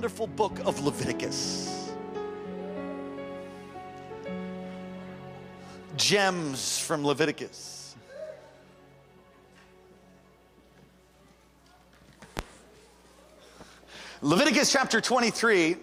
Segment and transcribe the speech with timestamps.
[0.00, 1.92] Wonderful book of Leviticus.
[5.94, 7.94] Gems from Leviticus.
[14.22, 15.76] Leviticus chapter 23.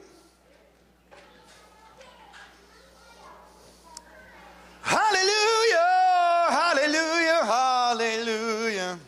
[4.81, 5.77] Hallelujah,
[6.49, 8.99] hallelujah, hallelujah,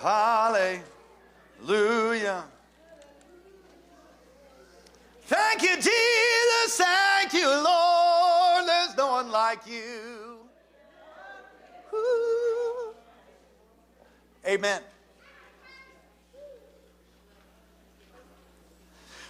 [0.00, 0.87] hallelujah.
[5.28, 6.78] Thank you, Jesus.
[6.78, 8.66] Thank you, Lord.
[8.66, 10.38] There's no one like you.
[11.92, 12.94] Ooh.
[14.46, 14.80] Amen.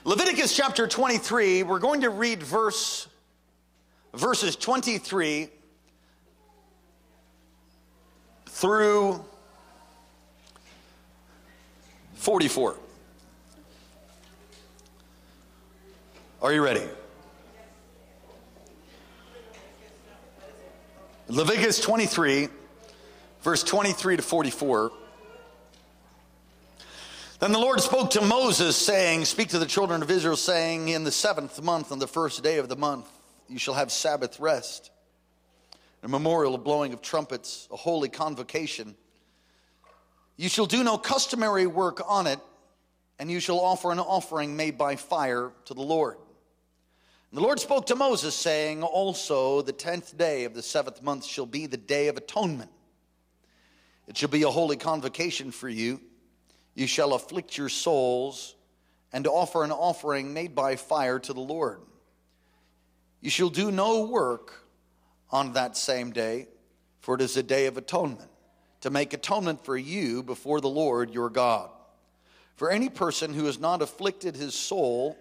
[0.04, 3.08] Leviticus chapter 23, we're going to read verse
[4.14, 5.48] verses 23
[8.46, 9.24] through
[12.14, 12.76] 44.
[16.40, 16.84] Are you ready?
[21.26, 22.46] Leviticus 23,
[23.40, 24.92] verse 23 to 44.
[27.40, 31.02] Then the Lord spoke to Moses, saying, Speak to the children of Israel, saying, In
[31.02, 33.08] the seventh month, on the first day of the month,
[33.48, 34.92] you shall have Sabbath rest,
[36.04, 38.94] a memorial of blowing of trumpets, a holy convocation.
[40.36, 42.38] You shall do no customary work on it,
[43.18, 46.16] and you shall offer an offering made by fire to the Lord.
[47.30, 51.44] The Lord spoke to Moses, saying, Also, the tenth day of the seventh month shall
[51.44, 52.70] be the day of atonement.
[54.06, 56.00] It shall be a holy convocation for you.
[56.74, 58.54] You shall afflict your souls
[59.12, 61.80] and offer an offering made by fire to the Lord.
[63.20, 64.64] You shall do no work
[65.30, 66.48] on that same day,
[67.00, 68.30] for it is a day of atonement,
[68.80, 71.68] to make atonement for you before the Lord your God.
[72.56, 75.18] For any person who has not afflicted his soul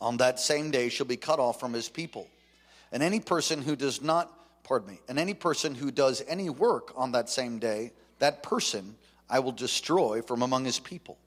[0.00, 2.28] on that same day shall be cut off from his people.
[2.92, 4.32] And any person who does not,
[4.64, 8.96] pardon me, and any person who does any work on that same day, that person
[9.28, 11.18] I will destroy from among his people.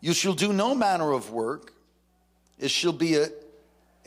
[0.00, 1.72] You shall do no manner of work.
[2.58, 3.28] It shall be a,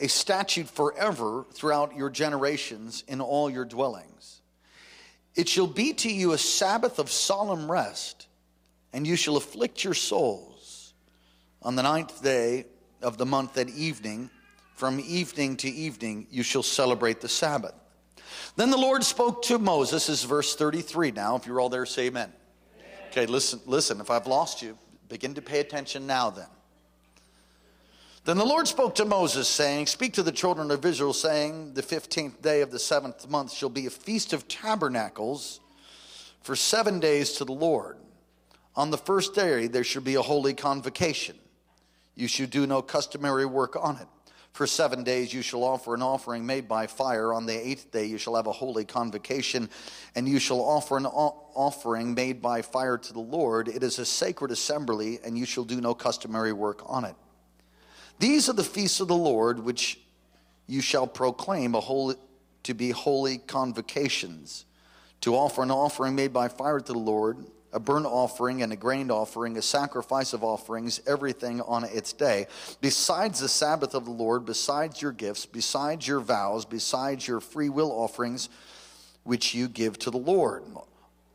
[0.00, 4.40] a statute forever throughout your generations in all your dwellings.
[5.34, 8.26] It shall be to you a Sabbath of solemn rest,
[8.92, 10.94] and you shall afflict your souls.
[11.62, 12.64] On the ninth day
[13.02, 14.30] of the month at evening,
[14.74, 17.74] from evening to evening, you shall celebrate the Sabbath.
[18.56, 21.36] Then the Lord spoke to Moses, is verse 33 now.
[21.36, 22.32] If you're all there, say amen.
[23.10, 24.00] Okay, listen, listen.
[24.00, 24.76] If I've lost you,
[25.08, 26.46] begin to pay attention now then.
[28.24, 31.82] Then the Lord spoke to Moses, saying, Speak to the children of Israel, saying, The
[31.82, 35.60] fifteenth day of the seventh month shall be a feast of tabernacles
[36.42, 37.98] for seven days to the Lord.
[38.74, 41.36] On the first day there shall be a holy convocation.
[42.16, 44.08] You shall do no customary work on it.
[44.52, 47.34] For seven days you shall offer an offering made by fire.
[47.34, 49.68] On the eighth day you shall have a holy convocation,
[50.14, 53.68] and you shall offer an offering made by fire to the Lord.
[53.68, 57.14] It is a sacred assembly, and you shall do no customary work on it.
[58.18, 60.00] These are the feasts of the Lord, which
[60.66, 62.16] you shall proclaim a holy,
[62.62, 64.64] to be holy convocations,
[65.20, 67.44] to offer an offering made by fire to the Lord
[67.76, 72.46] a burnt offering and a grain offering, a sacrifice of offerings, everything on its day.
[72.80, 77.68] Besides the Sabbath of the Lord, besides your gifts, besides your vows, besides your free
[77.68, 78.48] will offerings,
[79.24, 80.62] which you give to the Lord.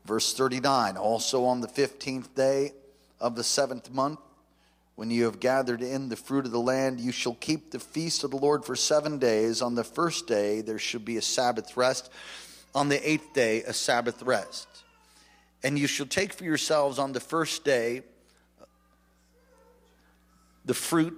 [0.04, 2.72] Verse 39 Also on the 15th day
[3.20, 4.18] of the seventh month,
[4.96, 8.24] when you have gathered in the fruit of the land, you shall keep the feast
[8.24, 9.62] of the Lord for seven days.
[9.62, 12.10] On the first day, there should be a Sabbath rest.
[12.74, 14.71] On the eighth day, a Sabbath rest.
[15.64, 18.02] And you shall take for yourselves on the first day
[20.64, 21.16] the fruit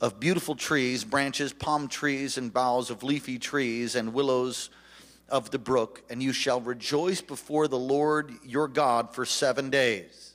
[0.00, 4.70] of beautiful trees, branches, palm trees, and boughs of leafy trees, and willows
[5.28, 10.34] of the brook, and you shall rejoice before the Lord your God for seven days.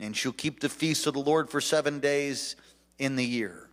[0.00, 2.56] And shall keep the feast of the Lord for seven days
[2.98, 3.68] in the year.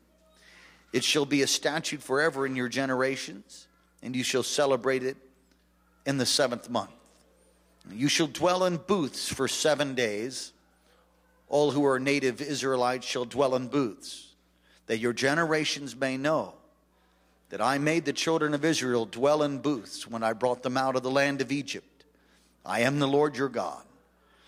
[0.93, 3.67] It shall be a statute forever in your generations,
[4.01, 5.17] and you shall celebrate it
[6.05, 6.91] in the seventh month.
[7.91, 10.51] You shall dwell in booths for seven days.
[11.49, 14.33] all who are native Israelites shall dwell in booths,
[14.87, 16.55] that your generations may know
[17.49, 20.95] that I made the children of Israel dwell in booths when I brought them out
[20.95, 22.05] of the land of Egypt.
[22.65, 23.83] I am the Lord your God.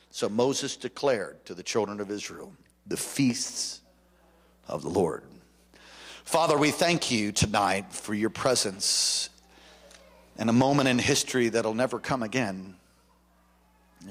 [0.09, 2.53] So Moses declared to the children of Israel
[2.87, 3.81] the feasts
[4.67, 5.23] of the Lord.
[6.23, 9.29] Father, we thank you tonight for your presence
[10.39, 12.77] in a moment in history that'll never come again.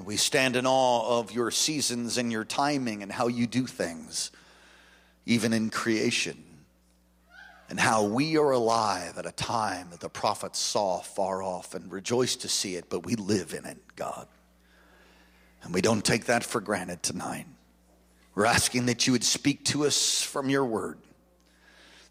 [0.02, 4.30] We stand in awe of your seasons and your timing and how you do things,
[5.24, 6.42] even in creation,
[7.70, 11.90] and how we are alive at a time that the prophets saw far off and
[11.90, 14.26] rejoiced to see it, but we live in it, God.
[15.62, 17.46] And we don't take that for granted tonight.
[18.34, 20.98] We're asking that you would speak to us from your word,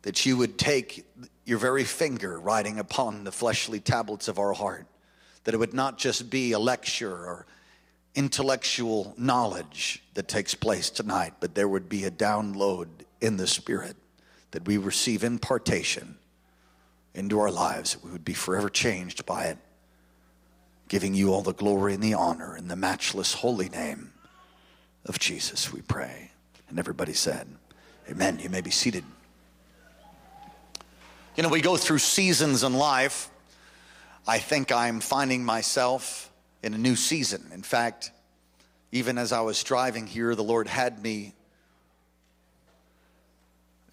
[0.02, 1.06] that you would take
[1.46, 4.88] your very finger writing upon the fleshly tablets of our heart,
[5.44, 7.46] that it would not just be a lecture or
[8.16, 12.88] intellectual knowledge that takes place tonight, but there would be a download
[13.22, 13.96] in the Spirit
[14.52, 16.18] that we receive impartation
[17.16, 19.58] into our lives, that we would be forever changed by it,
[20.88, 24.12] giving you all the glory and the honor in the matchless holy name
[25.06, 26.32] of Jesus, we pray.
[26.70, 27.48] And everybody said,
[28.10, 28.40] Amen.
[28.40, 29.04] You may be seated.
[31.36, 33.30] You know, we go through seasons in life.
[34.28, 36.32] I think I'm finding myself
[36.64, 37.46] in a new season.
[37.54, 38.12] In fact,
[38.92, 41.34] even as I was driving here, the Lord had me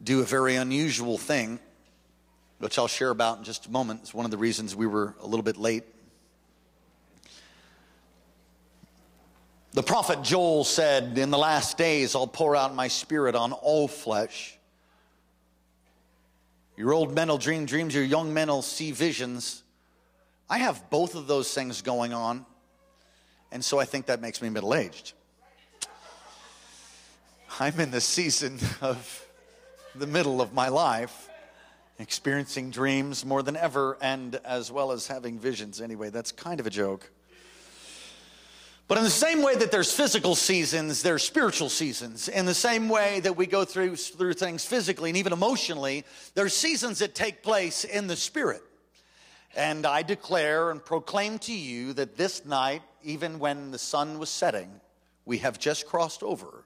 [0.02, 1.58] do a very unusual thing,
[2.58, 4.00] which I'll share about in just a moment.
[4.02, 5.84] It's one of the reasons we were a little bit late.
[9.72, 13.88] The prophet Joel said, In the last days, I'll pour out my spirit on all
[13.88, 14.56] flesh.
[16.76, 19.62] Your old men will dream dreams, your young men will see visions.
[20.48, 22.46] I have both of those things going on.
[23.52, 25.12] And so I think that makes me middle aged.
[27.58, 29.26] I'm in the season of
[29.94, 31.28] the middle of my life,
[31.98, 35.80] experiencing dreams more than ever, and as well as having visions.
[35.80, 37.10] Anyway, that's kind of a joke.
[38.90, 42.28] But in the same way that there's physical seasons, there's spiritual seasons.
[42.28, 46.04] In the same way that we go through, through things physically and even emotionally,
[46.34, 48.62] there's seasons that take place in the spirit.
[49.54, 54.28] And I declare and proclaim to you that this night, even when the sun was
[54.28, 54.80] setting,
[55.24, 56.64] we have just crossed over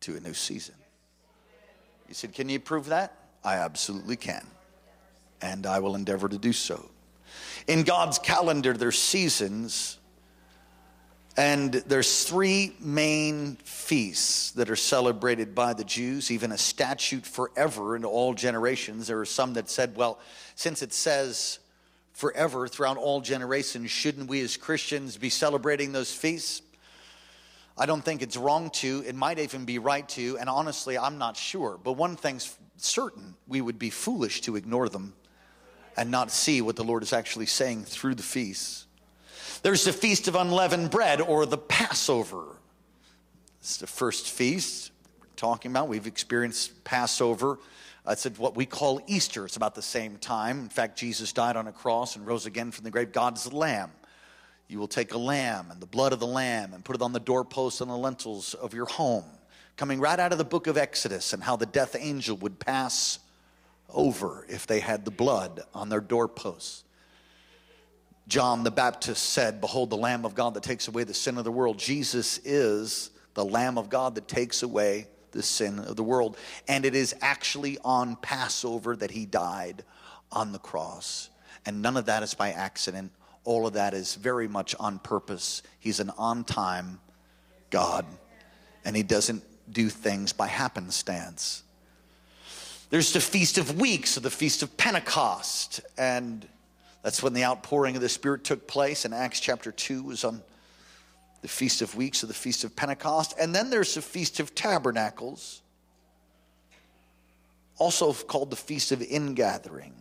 [0.00, 0.74] to a new season.
[2.08, 3.14] You said, Can you prove that?
[3.44, 4.46] I absolutely can.
[5.40, 6.90] And I will endeavor to do so.
[7.66, 9.98] In God's calendar, there's seasons,
[11.36, 17.96] and there's three main feasts that are celebrated by the Jews, even a statute forever
[17.96, 19.06] in all generations.
[19.06, 20.18] There are some that said, well,
[20.56, 21.59] since it says
[22.20, 26.60] forever throughout all generations, shouldn't we as Christians be celebrating those feasts?
[27.78, 29.02] I don't think it's wrong to.
[29.06, 30.36] It might even be right to.
[30.38, 31.78] And honestly, I'm not sure.
[31.82, 35.14] But one thing's certain we would be foolish to ignore them
[35.96, 38.86] and not see what the Lord is actually saying through the feasts.
[39.62, 42.56] There's the Feast of Unleavened Bread or the Passover.
[43.60, 45.88] It's the first feast we're talking about.
[45.88, 47.58] We've experienced Passover
[48.06, 49.44] Uh, it's what we call Easter.
[49.44, 50.60] It's about the same time.
[50.60, 53.12] In fact, Jesus died on a cross and rose again from the grave.
[53.12, 53.90] God's the Lamb.
[54.68, 57.12] You will take a lamb and the blood of the lamb and put it on
[57.12, 59.24] the doorposts and the lintels of your home.
[59.76, 63.18] Coming right out of the book of Exodus and how the death angel would pass
[63.92, 66.84] over if they had the blood on their doorposts.
[68.28, 71.42] John the Baptist said, Behold, the Lamb of God that takes away the sin of
[71.42, 71.76] the world.
[71.76, 76.36] Jesus is the Lamb of God that takes away the sin of the world.
[76.68, 79.84] And it is actually on Passover that he died
[80.32, 81.30] on the cross.
[81.66, 83.12] And none of that is by accident.
[83.44, 85.62] All of that is very much on purpose.
[85.78, 87.00] He's an on time
[87.70, 88.04] God,
[88.84, 91.62] and he doesn't do things by happenstance.
[92.90, 96.46] There's the Feast of Weeks, or the Feast of Pentecost, and
[97.02, 99.04] that's when the outpouring of the Spirit took place.
[99.04, 100.42] In Acts chapter 2 was on
[101.42, 103.34] the Feast of Weeks or the Feast of Pentecost.
[103.38, 105.62] And then there's the Feast of Tabernacles,
[107.78, 109.94] also called the Feast of Ingathering.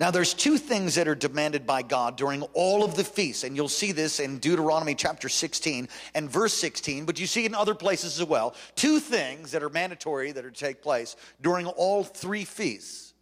[0.00, 3.54] Now, there's two things that are demanded by God during all of the feasts, and
[3.54, 7.76] you'll see this in Deuteronomy chapter 16 and verse 16, but you see in other
[7.76, 8.56] places as well.
[8.74, 13.14] Two things that are mandatory that are to take place during all three feasts.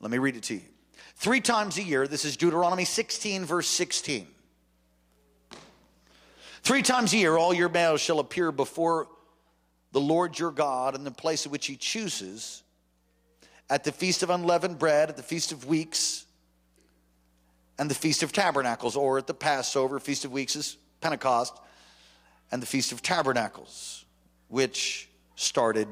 [0.00, 0.62] Let me read it to you.
[1.16, 4.28] Three times a year, this is Deuteronomy 16, verse 16.
[6.62, 9.08] Three times a year, all your males shall appear before
[9.92, 12.62] the Lord your God in the place at which he chooses,
[13.68, 16.26] at the feast of unleavened bread, at the feast of weeks,
[17.78, 21.58] and the feast of tabernacles, or at the Passover, feast of weeks is Pentecost,
[22.52, 24.04] and the Feast of Tabernacles,
[24.48, 25.88] which started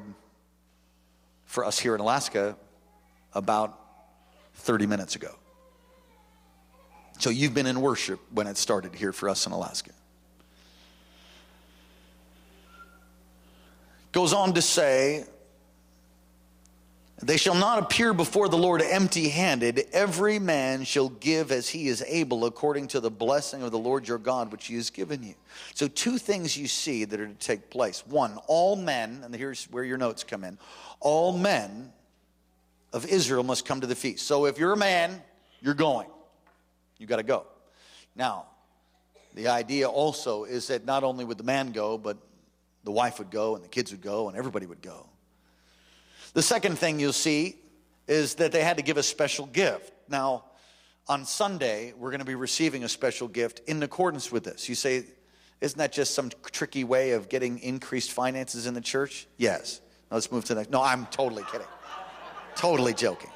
[1.45, 2.55] for us here in Alaska
[3.33, 3.79] about
[4.55, 5.33] 30 minutes ago.
[7.17, 9.91] So you've been in worship when it started here for us in Alaska.
[14.11, 15.25] Goes on to say,
[17.21, 19.87] they shall not appear before the Lord empty handed.
[19.91, 24.07] Every man shall give as he is able, according to the blessing of the Lord
[24.07, 25.35] your God, which he has given you.
[25.73, 28.05] So, two things you see that are to take place.
[28.07, 30.57] One, all men, and here's where your notes come in
[31.01, 31.91] all men
[32.91, 34.25] of Israel must come to the feast.
[34.25, 35.21] So, if you're a man,
[35.61, 36.07] you're going.
[36.97, 37.45] You got to go.
[38.15, 38.45] Now,
[39.35, 42.17] the idea also is that not only would the man go, but
[42.83, 45.07] the wife would go, and the kids would go, and everybody would go.
[46.33, 47.57] The second thing you'll see
[48.07, 49.91] is that they had to give a special gift.
[50.07, 50.45] Now,
[51.07, 54.69] on Sunday, we're going to be receiving a special gift in accordance with this.
[54.69, 55.05] You say,
[55.61, 59.27] isn't that just some tricky way of getting increased finances in the church?
[59.37, 59.81] Yes.
[60.09, 60.71] Now let's move to the next.
[60.71, 61.67] No, I'm totally kidding.
[62.55, 63.31] totally joking.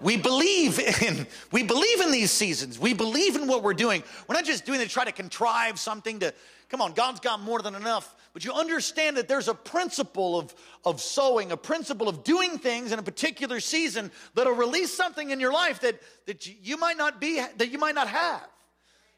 [0.00, 2.78] We believe in we believe in these seasons.
[2.78, 4.02] We believe in what we're doing.
[4.26, 6.32] We're not just doing it to try to contrive something to
[6.68, 8.14] come on, God's got more than enough.
[8.32, 12.92] But you understand that there's a principle of, of sowing, a principle of doing things
[12.92, 17.20] in a particular season that'll release something in your life that, that you might not
[17.20, 18.46] be that you might not have.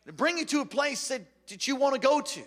[0.06, 2.42] To bring you to a place that, that you want to go to.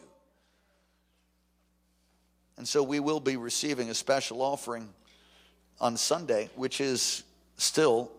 [2.58, 4.90] And so we will be receiving a special offering
[5.80, 7.24] on Sunday, which is
[7.58, 8.12] still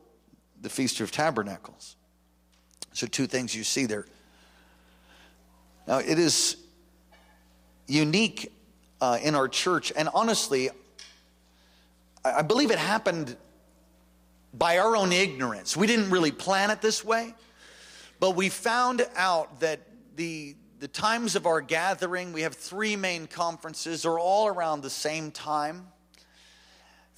[0.64, 1.94] the Feast of Tabernacles.
[2.94, 4.06] So, two things you see there.
[5.86, 6.56] Now, it is
[7.86, 8.50] unique
[9.00, 10.70] uh, in our church, and honestly,
[12.24, 13.36] I believe it happened
[14.54, 15.76] by our own ignorance.
[15.76, 17.34] We didn't really plan it this way,
[18.18, 19.80] but we found out that
[20.16, 24.90] the the times of our gathering, we have three main conferences, are all around the
[24.90, 25.86] same time.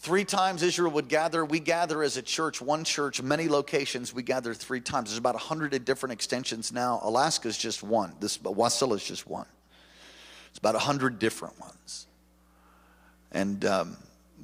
[0.07, 1.45] Three times Israel would gather.
[1.45, 4.15] We gather as a church, one church, many locations.
[4.15, 5.11] We gather three times.
[5.11, 7.01] There's about 100 different extensions now.
[7.03, 8.13] Alaska is just one.
[8.21, 9.49] This Wasilla is just one.
[10.51, 12.07] It's about 100 different ones.
[13.33, 13.97] And um,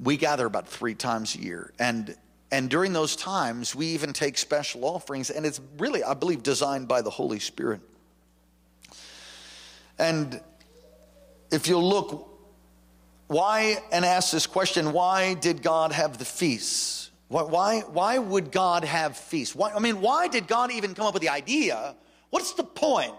[0.03, 1.71] we gather about three times a year.
[1.79, 2.13] And,
[2.51, 5.29] and during those times, we even take special offerings.
[5.29, 7.79] And it's really, I believe, designed by the Holy Spirit.
[9.97, 10.41] And
[11.51, 12.32] if you look
[13.27, 17.11] why, and ask this question why did God have the feasts?
[17.29, 19.55] Why, why would God have feasts?
[19.55, 21.95] Why, I mean, why did God even come up with the idea?
[22.29, 23.13] What's the point?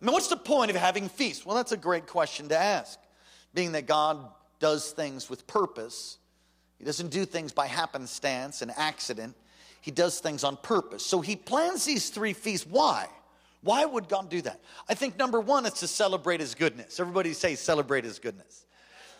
[0.00, 1.44] I mean, what's the point of having feasts?
[1.44, 2.98] Well, that's a great question to ask.
[3.52, 4.26] Being that God
[4.58, 6.18] does things with purpose,
[6.78, 9.34] He doesn't do things by happenstance and accident,
[9.82, 11.04] He does things on purpose.
[11.04, 12.66] So He plans these three feasts.
[12.66, 13.06] Why?
[13.62, 14.60] Why would God do that?
[14.88, 17.00] I think number one, it's to celebrate His goodness.
[17.00, 18.64] Everybody say, celebrate His goodness.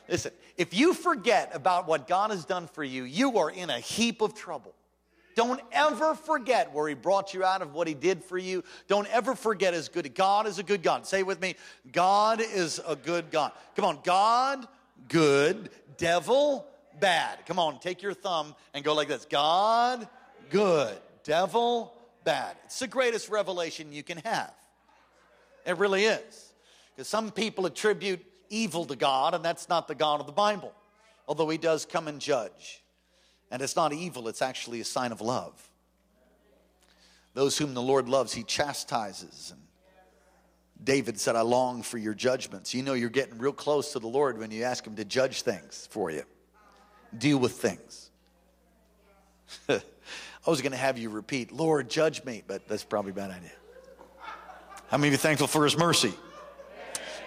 [0.09, 3.79] Listen, if you forget about what God has done for you, you are in a
[3.79, 4.75] heap of trouble.
[5.37, 8.65] Don't ever forget where He brought you out of what He did for you.
[8.89, 10.13] Don't ever forget His good.
[10.15, 11.07] God is a good God.
[11.07, 11.55] Say with me
[11.93, 13.53] God is a good God.
[13.77, 14.67] Come on, God,
[15.09, 16.67] good, devil,
[16.99, 17.39] bad.
[17.47, 20.09] Come on, take your thumb and go like this God,
[20.51, 22.57] good, devil, bad.
[22.65, 24.53] It's the greatest revelation you can have.
[25.67, 26.53] It really is.
[26.97, 30.73] Because some people attribute evil to God, and that's not the God of the Bible,
[31.27, 32.83] although He does come and judge.
[33.51, 35.69] And it's not evil, it's actually a sign of love.
[37.35, 39.53] Those whom the Lord loves, He chastises.
[39.53, 39.63] And
[40.83, 42.75] David said, I long for your judgments.
[42.75, 45.43] You know, you're getting real close to the Lord when you ask Him to judge
[45.43, 46.25] things for you,
[47.17, 48.11] deal with things.
[49.69, 53.31] I was going to have you repeat, Lord, judge me, but that's probably a bad
[53.31, 53.51] idea.
[54.89, 56.15] How many of you thankful for His mercy?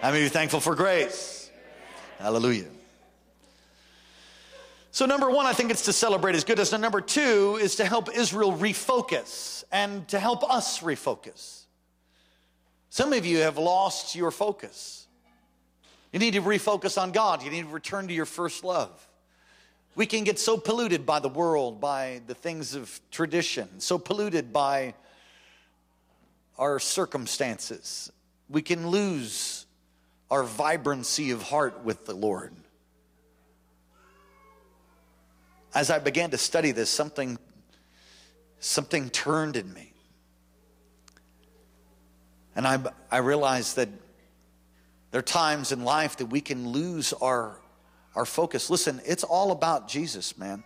[0.02, 1.48] How many of you thankful for grace?
[2.18, 2.66] Hallelujah.
[4.90, 6.72] So, number one, I think it's to celebrate his goodness.
[6.72, 11.66] And number two is to help Israel refocus and to help us refocus.
[12.90, 15.06] Some of you have lost your focus.
[16.12, 19.06] You need to refocus on God, you need to return to your first love.
[19.94, 24.52] We can get so polluted by the world, by the things of tradition, so polluted
[24.52, 24.94] by
[26.58, 28.10] our circumstances.
[28.48, 29.61] We can lose
[30.32, 32.54] our vibrancy of heart with the Lord.
[35.74, 37.36] As I began to study this, something,
[38.58, 39.92] something turned in me.
[42.56, 43.90] And I, I realized that
[45.10, 47.60] there are times in life that we can lose our,
[48.14, 48.70] our focus.
[48.70, 50.64] Listen, it's all about Jesus, man.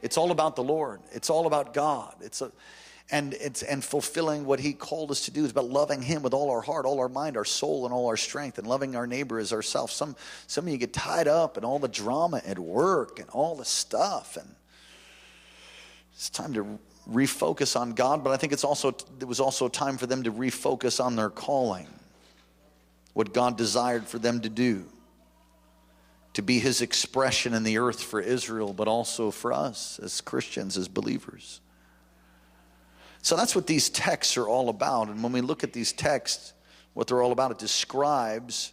[0.00, 1.00] It's all about the Lord.
[1.10, 2.14] It's all about God.
[2.20, 2.52] It's a,
[3.10, 6.34] and it's and fulfilling what he called us to do is about loving him with
[6.34, 9.06] all our heart all our mind our soul and all our strength and loving our
[9.06, 9.92] neighbor as ourselves.
[9.94, 10.14] Some
[10.46, 13.64] some of you get tied up in all the drama at work and all the
[13.64, 14.54] stuff and
[16.12, 19.96] it's time to refocus on god but i think it's also it was also time
[19.96, 21.86] for them to refocus on their calling
[23.14, 24.84] what god desired for them to do
[26.34, 30.76] to be his expression in the earth for israel but also for us as christians
[30.76, 31.60] as believers
[33.22, 35.08] so that's what these texts are all about.
[35.08, 36.52] And when we look at these texts,
[36.94, 38.72] what they're all about, it describes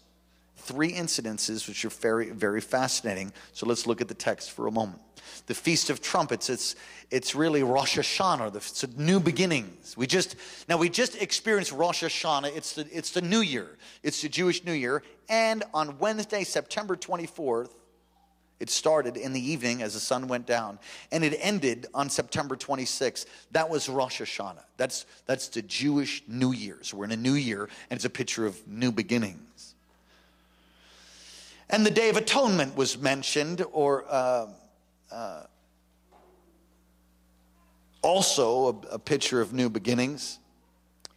[0.58, 3.32] three incidences which are very, very fascinating.
[3.54, 5.02] So let's look at the text for a moment.
[5.48, 6.76] The Feast of Trumpets, it's,
[7.12, 9.96] it's really Rosh Hashanah, it's a new beginnings.
[9.98, 10.36] We just,
[10.68, 14.64] now we just experienced Rosh Hashanah, it's the, it's the new year, it's the Jewish
[14.64, 15.04] new year.
[15.30, 17.72] And on Wednesday, September 24th,
[18.60, 20.80] it started in the evening as the sun went down,
[21.12, 23.26] and it ended on September 26th.
[23.52, 24.64] That was Rosh Hashanah.
[24.78, 26.78] That's, that's the Jewish New Year.
[26.82, 29.76] So we're in a new year, and it's a picture of new beginnings.
[31.70, 34.48] And the Day of Atonement was mentioned, or uh,
[35.12, 35.44] uh,
[38.02, 40.40] also a, a picture of new beginnings.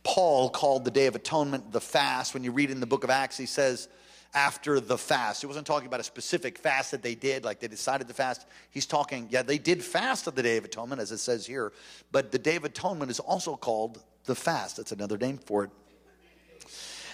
[0.02, 2.34] Paul called the Day of Atonement the fast.
[2.34, 3.88] When you read in the book of Acts, he says,
[4.34, 5.40] after the fast.
[5.40, 8.46] He wasn't talking about a specific fast that they did, like they decided to fast.
[8.70, 11.72] He's talking, yeah, they did fast on the Day of Atonement, as it says here,
[12.12, 14.76] but the Day of Atonement is also called the fast.
[14.76, 15.70] That's another name for it.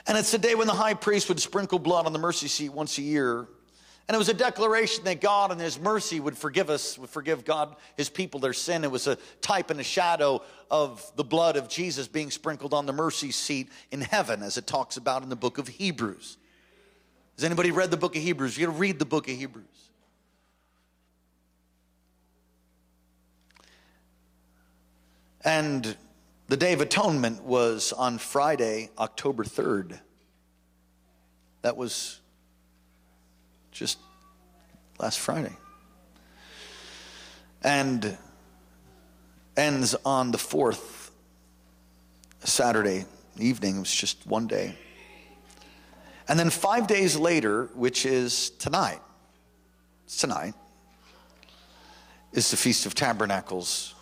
[0.06, 2.68] And it's the day when the high priest would sprinkle blood on the mercy seat
[2.68, 3.46] once a year.
[4.06, 7.42] And it was a declaration that God in His mercy would forgive us, would forgive
[7.46, 8.84] God, His people, their sin.
[8.84, 12.84] It was a type and a shadow of the blood of Jesus being sprinkled on
[12.84, 16.36] the mercy seat in heaven, as it talks about in the book of Hebrews.
[17.36, 18.56] Has anybody read the book of Hebrews?
[18.56, 19.66] You got to read the book of Hebrews.
[25.44, 25.96] And
[26.48, 29.98] the Day of Atonement was on Friday, October 3rd.
[31.62, 32.20] That was
[33.72, 33.98] just
[34.98, 35.56] last Friday.
[37.62, 38.16] And
[39.56, 41.10] ends on the 4th,
[42.44, 43.06] Saturday
[43.38, 43.76] evening.
[43.76, 44.76] It was just one day.
[46.28, 49.00] And then five days later, which is tonight,
[50.04, 50.54] it's tonight,
[52.32, 53.94] is the Feast of Tabernacles.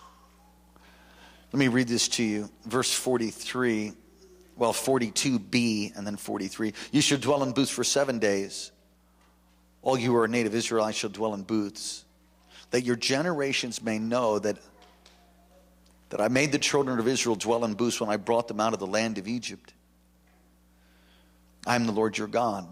[1.53, 2.49] Let me read this to you.
[2.65, 3.93] Verse 43,
[4.57, 6.73] well, 42b and then 43.
[6.93, 8.71] You shall dwell in booths for seven days.
[9.83, 12.05] All you who are native Israelites shall dwell in booths,
[12.71, 14.59] that your generations may know that,
[16.11, 18.73] that I made the children of Israel dwell in booths when I brought them out
[18.73, 19.75] of the land of Egypt.
[21.67, 22.67] I am the Lord your God.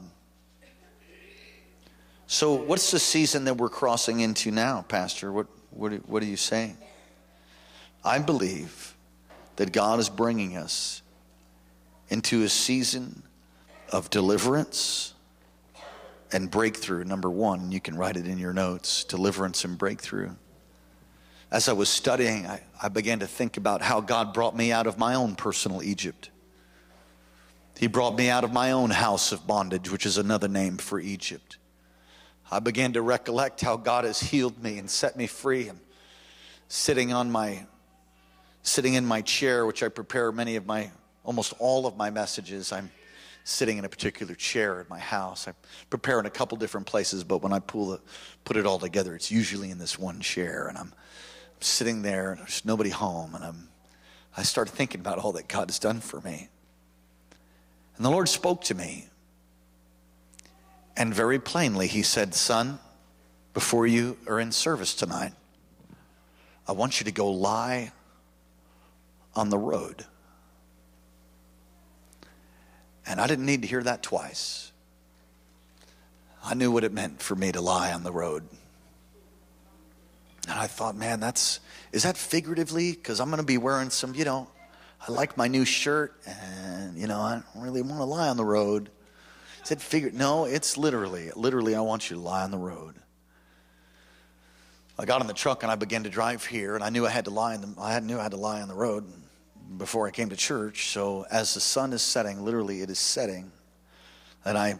[2.26, 5.32] So, what's the season that we're crossing into now, Pastor?
[5.32, 6.76] What, what, what are you saying?
[8.04, 8.96] I believe
[9.56, 11.02] that God is bringing us
[12.08, 13.24] into a season
[13.90, 15.14] of deliverance
[16.32, 17.04] and breakthrough.
[17.04, 20.30] Number one, you can write it in your notes deliverance and breakthrough.
[21.50, 24.86] As I was studying, I, I began to think about how God brought me out
[24.86, 26.29] of my own personal Egypt.
[27.80, 31.00] He brought me out of my own house of bondage, which is another name for
[31.00, 31.56] Egypt.
[32.50, 35.66] I began to recollect how God has healed me and set me free.
[35.66, 35.80] And
[36.68, 37.64] sitting on my,
[38.62, 40.90] sitting in my chair, which I prepare many of my,
[41.24, 42.90] almost all of my messages, I'm
[43.44, 45.48] sitting in a particular chair at my house.
[45.48, 45.54] I
[45.88, 48.00] prepare in a couple different places, but when I pull the,
[48.44, 50.66] put it all together, it's usually in this one chair.
[50.68, 50.92] And I'm
[51.60, 53.68] sitting there, and there's nobody home, and I'm,
[54.36, 56.50] I started thinking about all that God has done for me.
[58.00, 59.08] And the Lord spoke to me.
[60.96, 62.78] And very plainly, He said, Son,
[63.52, 65.34] before you are in service tonight,
[66.66, 67.92] I want you to go lie
[69.36, 70.06] on the road.
[73.04, 74.72] And I didn't need to hear that twice.
[76.42, 78.48] I knew what it meant for me to lie on the road.
[80.48, 81.60] And I thought, man, that's,
[81.92, 82.92] is that figuratively?
[82.92, 84.48] Because I'm going to be wearing some, you know,
[85.06, 88.36] I like my new shirt, and you know, I don't really want to lie on
[88.36, 88.90] the road.
[89.60, 92.96] He said, figure, no, it's literally, literally, I want you to lie on the road.
[94.98, 97.10] I got in the truck and I began to drive here, and I knew I
[97.10, 99.06] had to lie in the, I knew I had to lie on the road
[99.78, 100.88] before I came to church.
[100.88, 103.50] So as the sun is setting, literally it is setting,
[104.44, 104.74] and I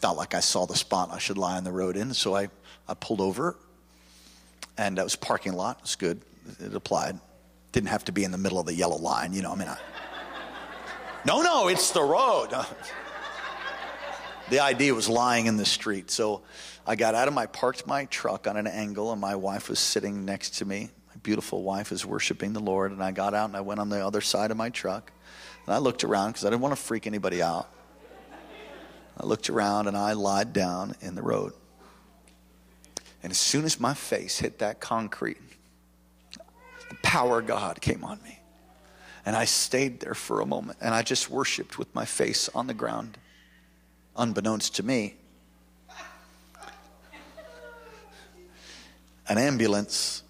[0.00, 2.12] felt like I saw the spot I should lie on the road in.
[2.14, 2.48] So I,
[2.88, 3.56] I pulled over,
[4.76, 5.78] and that was parking lot.
[5.82, 6.20] It's good.
[6.58, 7.20] It applied.
[7.76, 9.52] Didn't have to be in the middle of the yellow line, you know.
[9.52, 9.76] I mean, I,
[11.26, 12.48] no, no, it's the road.
[14.48, 16.10] the idea was lying in the street.
[16.10, 16.40] So
[16.86, 19.78] I got out of my, parked my truck on an angle, and my wife was
[19.78, 22.92] sitting next to me, my beautiful wife is worshiping the Lord.
[22.92, 25.12] And I got out and I went on the other side of my truck.
[25.66, 27.68] And I looked around because I didn't want to freak anybody out.
[29.20, 31.52] I looked around and I lied down in the road.
[33.22, 35.36] And as soon as my face hit that concrete,
[37.02, 38.40] power of God came on me.
[39.24, 42.66] And I stayed there for a moment and I just worshiped with my face on
[42.66, 43.18] the ground,
[44.16, 45.16] unbeknownst to me.
[49.28, 50.22] An ambulance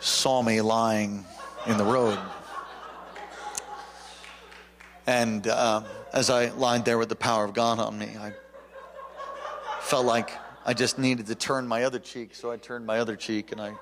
[0.00, 1.24] saw me lying
[1.66, 2.18] in the road.
[5.06, 8.32] And uh, as I lied there with the power of God on me, I
[9.80, 10.30] felt like
[10.64, 12.34] I just needed to turn my other cheek.
[12.34, 13.74] So I turned my other cheek and I,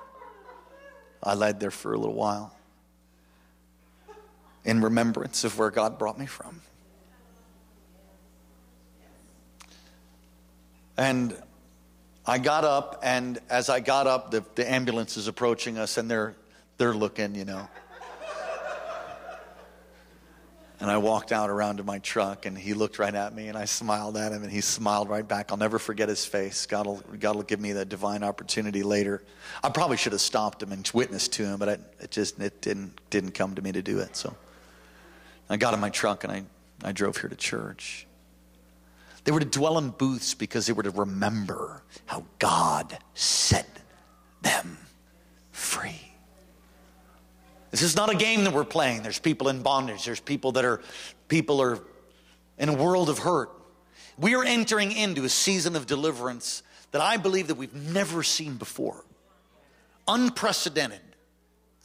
[1.23, 2.53] I lied there for a little while
[4.63, 6.61] in remembrance of where God brought me from.
[10.97, 11.35] And
[12.25, 16.11] I got up, and as I got up, the, the ambulance is approaching us, and
[16.11, 16.35] they're,
[16.77, 17.67] they're looking, you know.
[20.81, 23.57] And I walked out around to my truck, and he looked right at me, and
[23.57, 25.51] I smiled at him, and he smiled right back.
[25.51, 26.65] I'll never forget his face.
[26.65, 29.21] God will, God will give me that divine opportunity later.
[29.63, 32.61] I probably should have stopped him and witnessed to him, but I, it just it
[32.61, 34.15] didn't didn't come to me to do it.
[34.15, 34.35] So
[35.51, 36.43] I got in my truck and I,
[36.83, 38.07] I drove here to church.
[39.23, 43.67] They were to dwell in booths because they were to remember how God set
[44.41, 44.79] them
[45.51, 46.10] free.
[47.71, 49.01] This is not a game that we're playing.
[49.01, 50.05] There's people in bondage.
[50.05, 50.81] There's people that are
[51.29, 51.79] people are
[52.57, 53.49] in a world of hurt.
[54.17, 58.57] We are entering into a season of deliverance that I believe that we've never seen
[58.57, 59.05] before.
[60.07, 60.99] Unprecedented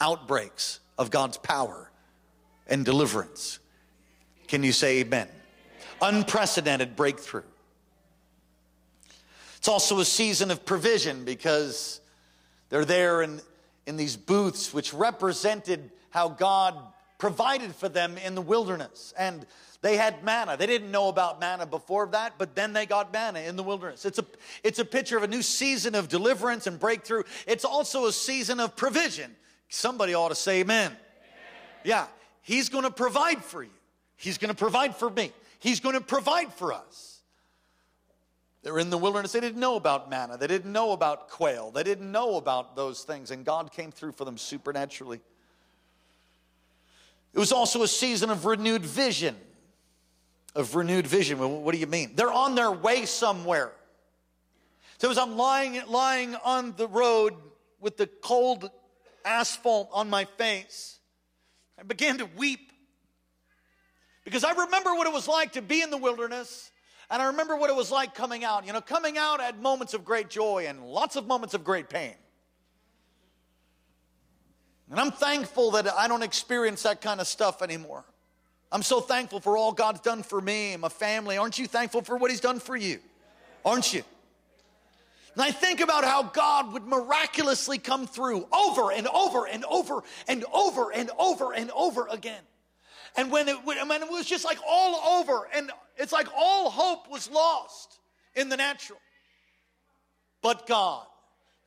[0.01, 1.89] outbreaks of God's power
[2.67, 3.59] and deliverance.
[4.47, 5.29] Can you say amen?
[6.01, 7.43] Unprecedented breakthrough.
[9.57, 12.01] It's also a season of provision because
[12.69, 13.41] they're there and
[13.87, 16.75] in these booths, which represented how God
[17.17, 19.13] provided for them in the wilderness.
[19.17, 19.45] And
[19.81, 20.57] they had manna.
[20.57, 24.05] They didn't know about manna before that, but then they got manna in the wilderness.
[24.05, 24.25] It's a,
[24.63, 27.23] it's a picture of a new season of deliverance and breakthrough.
[27.45, 29.35] It's also a season of provision.
[29.69, 30.87] Somebody ought to say amen.
[30.87, 30.97] amen.
[31.83, 32.07] Yeah,
[32.41, 33.69] He's going to provide for you,
[34.15, 37.16] He's going to provide for me, He's going to provide for us.
[38.67, 39.31] They were in the wilderness.
[39.31, 40.35] They didn't know about manna.
[40.35, 41.71] They didn't know about quail.
[41.71, 43.31] They didn't know about those things.
[43.31, 45.21] And God came through for them supernaturally.
[47.33, 49.37] It was also a season of renewed vision.
[50.53, 51.39] Of renewed vision.
[51.39, 52.11] What do you mean?
[52.15, 53.71] They're on their way somewhere.
[54.97, 57.35] So as I'm lying, lying on the road
[57.79, 58.69] with the cold
[59.23, 60.99] asphalt on my face,
[61.79, 62.73] I began to weep.
[64.25, 66.69] Because I remember what it was like to be in the wilderness
[67.09, 68.65] and I remember what it was like coming out.
[68.67, 71.89] You know, coming out had moments of great joy and lots of moments of great
[71.89, 72.15] pain.
[74.89, 78.05] And I'm thankful that I don't experience that kind of stuff anymore.
[78.71, 81.37] I'm so thankful for all God's done for me and my family.
[81.37, 82.99] Aren't you thankful for what He's done for you?
[83.63, 84.03] Aren't you?
[85.33, 90.03] And I think about how God would miraculously come through over and over and over
[90.27, 92.41] and over and over and over again.
[93.17, 97.09] And when it, when it was just like all over, and it's like all hope
[97.09, 97.99] was lost
[98.35, 98.99] in the natural.
[100.43, 101.05] But God,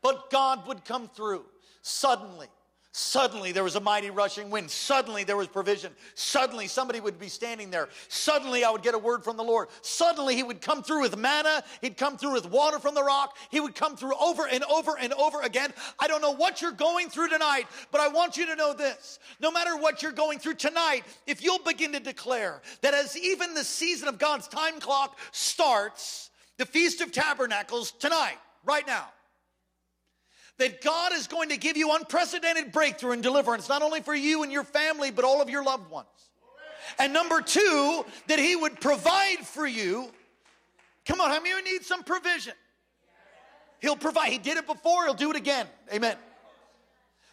[0.00, 1.44] but God would come through
[1.82, 2.46] suddenly
[2.92, 4.68] Suddenly there was a mighty rushing wind.
[4.68, 5.92] Suddenly there was provision.
[6.14, 7.88] Suddenly somebody would be standing there.
[8.08, 9.68] Suddenly I would get a word from the Lord.
[9.80, 11.62] Suddenly he would come through with manna.
[11.82, 13.36] He'd come through with water from the rock.
[13.50, 15.72] He would come through over and over and over again.
[16.00, 19.20] I don't know what you're going through tonight, but I want you to know this.
[19.38, 23.54] No matter what you're going through tonight, if you'll begin to declare that as even
[23.54, 29.06] the season of God's time clock starts, the Feast of Tabernacles tonight, right now,
[30.60, 34.42] that God is going to give you unprecedented breakthrough and deliverance, not only for you
[34.42, 36.06] and your family, but all of your loved ones.
[36.98, 40.10] And number two, that He would provide for you.
[41.06, 42.52] Come on, how many of you need some provision?
[43.80, 44.32] He'll provide.
[44.32, 45.66] He did it before, He'll do it again.
[45.92, 46.16] Amen.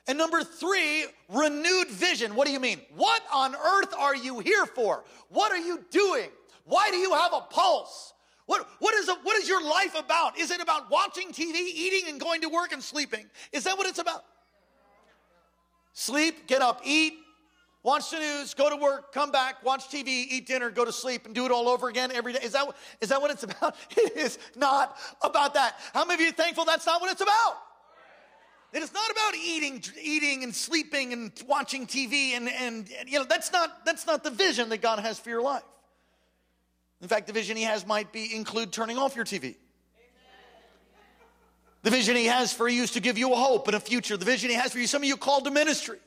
[0.07, 2.33] And number three, renewed vision.
[2.33, 2.79] What do you mean?
[2.95, 5.03] What on earth are you here for?
[5.27, 6.29] What are you doing?
[6.63, 8.13] Why do you have a pulse?
[8.47, 10.39] What, what, is it, what is your life about?
[10.39, 13.25] Is it about watching TV, eating, and going to work and sleeping?
[13.51, 14.23] Is that what it's about?
[15.91, 17.13] Sleep, get up, eat,
[17.83, 21.25] watch the news, go to work, come back, watch TV, eat dinner, go to sleep,
[21.25, 22.39] and do it all over again every day.
[22.41, 22.69] Is that,
[23.01, 23.75] is that what it's about?
[23.91, 25.75] It is not about that.
[25.93, 27.57] How many of you are thankful that's not what it's about?
[28.71, 33.25] It is not about eating, eating and sleeping and watching TV and, and you know
[33.25, 35.63] that's not that's not the vision that God has for your life.
[37.01, 39.55] In fact, the vision he has might be include turning off your TV.
[41.83, 44.17] The vision He has for you is to give you a hope and a future.
[44.17, 45.99] The vision He has for you, some of you called to ministry.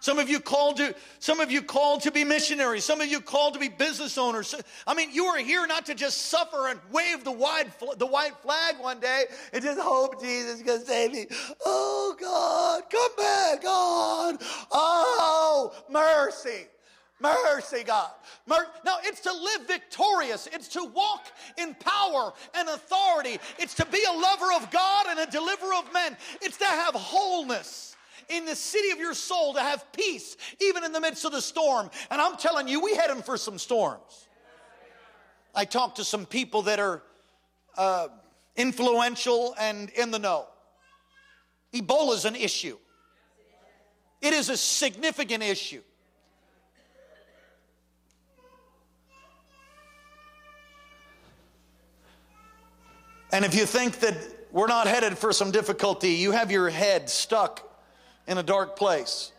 [0.00, 2.84] Some of you called to, some of you called to be missionaries.
[2.86, 4.54] Some of you called to be business owners.
[4.86, 8.34] I mean, you are here not to just suffer and wave the white, the white
[8.38, 11.26] flag one day and just hope Jesus to save me.
[11.66, 14.42] Oh God, come back, God.
[14.72, 16.66] Oh, mercy.
[17.20, 18.10] Mercy, God.
[18.46, 20.48] Mer- no, it's to live victorious.
[20.52, 21.26] It's to walk
[21.58, 23.38] in power and authority.
[23.58, 26.16] It's to be a lover of God and a deliverer of men.
[26.40, 27.96] It's to have wholeness
[28.30, 31.42] in the city of your soul to have peace even in the midst of the
[31.42, 31.90] storm.
[32.10, 34.28] And I'm telling you, we heading for some storms.
[35.54, 37.02] I talked to some people that are
[37.76, 38.08] uh,
[38.56, 40.46] influential and in the know.
[41.74, 42.78] Ebola is an issue.
[44.20, 45.82] It is a significant issue.
[53.32, 54.16] And if you think that
[54.50, 57.68] we're not headed for some difficulty, you have your head stuck
[58.26, 59.32] in a dark place.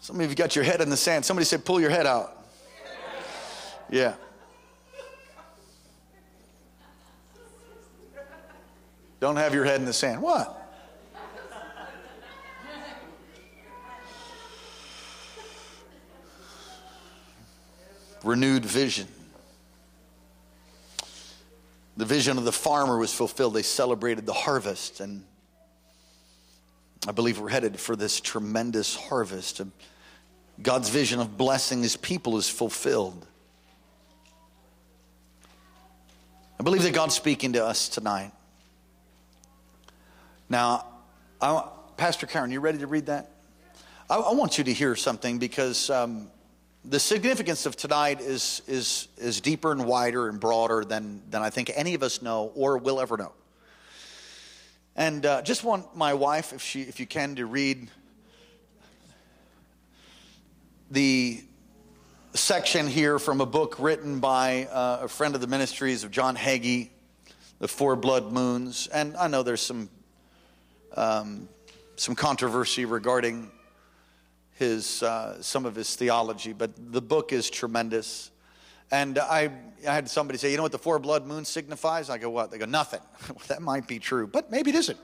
[0.00, 1.24] Some of you got your head in the sand.
[1.24, 2.44] Somebody said, pull your head out.
[3.90, 4.14] Yeah.
[9.20, 10.22] Don't have your head in the sand.
[10.22, 10.59] What?
[18.24, 19.08] Renewed vision.
[21.96, 23.54] The vision of the farmer was fulfilled.
[23.54, 25.00] They celebrated the harvest.
[25.00, 25.24] And
[27.06, 29.60] I believe we're headed for this tremendous harvest.
[30.62, 33.26] God's vision of blessing his people is fulfilled.
[36.58, 38.32] I believe that God's speaking to us tonight.
[40.50, 40.84] Now,
[41.40, 43.30] I, Pastor Karen, you ready to read that?
[44.10, 46.28] I, I want you to hear something because um,
[46.84, 51.50] the significance of tonight is, is, is deeper and wider and broader than, than I
[51.50, 53.32] think any of us know or will ever know.
[54.96, 57.88] And uh, just want my wife, if, she, if you can, to read
[60.90, 61.42] the
[62.34, 66.34] section here from a book written by uh, a friend of the ministries of John
[66.34, 66.90] Hagee,
[67.58, 68.88] The Four Blood Moons.
[68.88, 69.90] And I know there's some,
[70.96, 71.48] um,
[71.96, 73.50] some controversy regarding
[74.60, 78.30] his, uh, some of his theology, but the book is tremendous.
[78.92, 79.50] And I,
[79.88, 82.10] I had somebody say, you know what the four blood moon signifies?
[82.10, 82.50] I go, what?
[82.50, 83.00] They go, nothing.
[83.48, 84.98] that might be true, but maybe it isn't.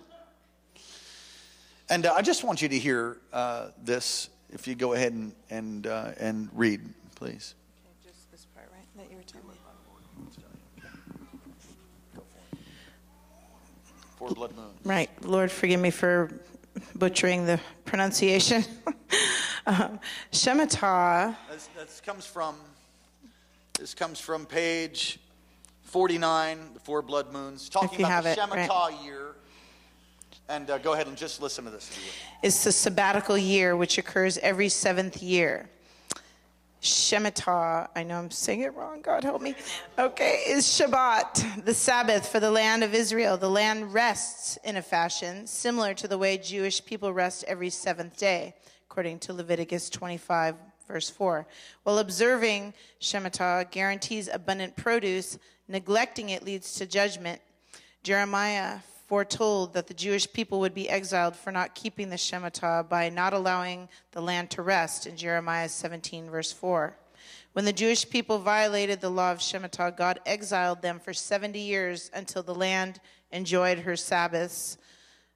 [1.89, 4.29] And uh, I just want you to hear uh, this.
[4.51, 6.81] If you go ahead and and uh, and read,
[7.15, 7.55] please.
[7.85, 8.85] Okay, just this part, right?
[8.97, 9.55] That you were telling me.
[14.17, 14.71] Four blood moon.
[14.83, 15.11] Right.
[15.23, 16.41] Lord, forgive me for
[16.95, 18.65] butchering the pronunciation.
[19.67, 20.01] um,
[20.33, 21.37] Shemitah.
[21.51, 22.57] This, this comes from
[23.79, 25.19] this comes from page
[25.83, 29.05] 49, the four blood moons, talking about the it, Shemitah right.
[29.05, 29.35] year.
[30.49, 31.91] And uh, go ahead and just listen to this.
[31.91, 32.49] If you will.
[32.49, 35.69] is the sabbatical year, which occurs every seventh year.
[36.83, 39.55] Shemitah, I know I'm saying it wrong, God help me.
[39.99, 43.37] Okay, is Shabbat, the Sabbath for the land of Israel.
[43.37, 48.17] The land rests in a fashion similar to the way Jewish people rest every seventh
[48.17, 48.55] day,
[48.89, 50.55] according to Leviticus 25,
[50.87, 51.47] verse 4.
[51.83, 57.41] While observing Shemitah guarantees abundant produce, neglecting it leads to judgment.
[58.03, 63.09] Jeremiah foretold that the Jewish people would be exiled for not keeping the Shemitah by
[63.09, 66.97] not allowing the land to rest in Jeremiah 17, verse 4.
[67.53, 72.11] When the Jewish people violated the law of Shemitah, God exiled them for 70 years
[72.13, 74.77] until the land enjoyed her Sabbaths,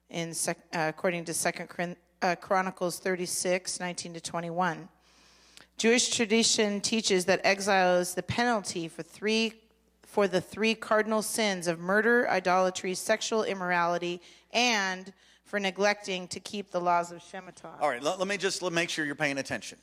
[0.09, 4.89] in, uh, according to 2 uh, Chronicles 36, 19 to 21.
[5.77, 9.53] Jewish tradition teaches that exile is the penalty for three
[10.11, 14.21] for the three cardinal sins of murder, idolatry, sexual immorality,
[14.51, 15.13] and
[15.45, 17.79] for neglecting to keep the laws of Shemitah.
[17.79, 19.77] All right, let, let me just let, make sure you're paying attention.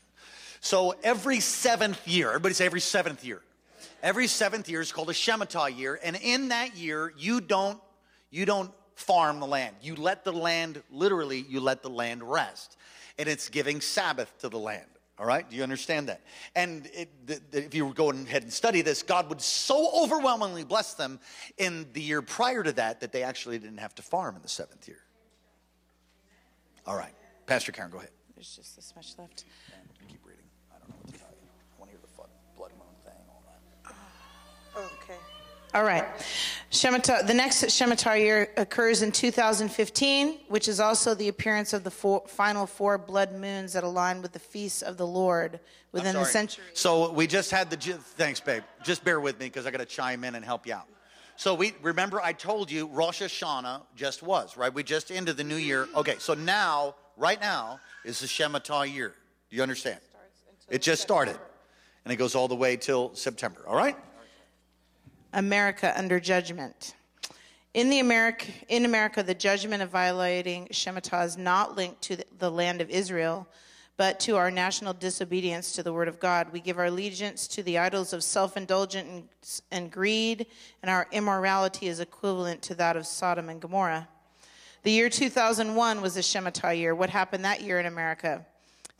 [0.60, 3.40] So every seventh year, everybody say every seventh year.
[4.02, 7.80] Every seventh year is called a Shemitah year, and in that year, you don't
[8.30, 9.76] you don't farm the land.
[9.80, 12.76] You let the land literally, you let the land rest,
[13.18, 14.84] and it's giving Sabbath to the land.
[15.18, 16.20] All right, do you understand that?
[16.54, 17.10] And it,
[17.52, 21.18] if you go ahead and study this, God would so overwhelmingly bless them
[21.56, 24.48] in the year prior to that that they actually didn't have to farm in the
[24.48, 25.00] seventh year.
[26.86, 27.14] All right,
[27.46, 28.10] Pastor Karen, go ahead.
[28.36, 29.44] There's just this much left.
[29.74, 30.44] And keep reading.
[30.70, 31.48] I don't know what to tell you.
[31.48, 33.18] I want to hear the flood, blood moon thing,
[35.78, 36.02] all that.
[36.02, 36.02] Okay.
[36.02, 36.18] All right.
[36.70, 41.90] Shemitah, the next Shemitah year occurs in 2015, which is also the appearance of the
[41.90, 45.60] four, final four blood moons that align with the feasts of the Lord
[45.92, 46.64] within the century.
[46.74, 47.76] So we just had the.
[47.76, 48.62] Thanks, babe.
[48.84, 50.86] Just bear with me because I got to chime in and help you out.
[51.36, 54.74] So we remember I told you Rosh Hashanah just was right.
[54.74, 55.88] We just ended the new year.
[55.94, 59.14] Okay, so now, right now, is the Shemitah year.
[59.48, 60.00] Do you understand?
[60.68, 61.38] It just started,
[62.04, 63.62] and it goes all the way till September.
[63.66, 63.96] All right.
[65.32, 66.94] America under judgment.
[67.74, 72.50] In the America, in America, the judgment of violating Shemitah is not linked to the,
[72.50, 73.46] land of Israel,
[73.96, 76.50] but to our national disobedience to the word of God.
[76.52, 80.46] We give our allegiance to the idols of self-indulgence and, and greed,
[80.82, 84.08] and our immorality is equivalent to that of Sodom and Gomorrah.
[84.82, 86.94] The year 2001 was a Shemitah year.
[86.94, 88.46] What happened that year in America?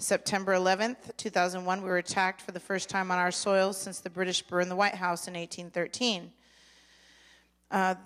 [0.00, 4.08] September 11th, 2001, we were attacked for the first time on our soil since the
[4.08, 6.30] British burned the White House in 1813.
[7.72, 7.96] Uh,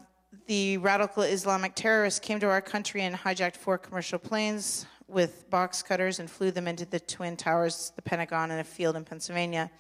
[0.47, 5.83] the radical Islamic terrorists came to our country and hijacked four commercial planes with box
[5.83, 9.71] cutters and flew them into the Twin Towers, the Pentagon, and a field in Pennsylvania.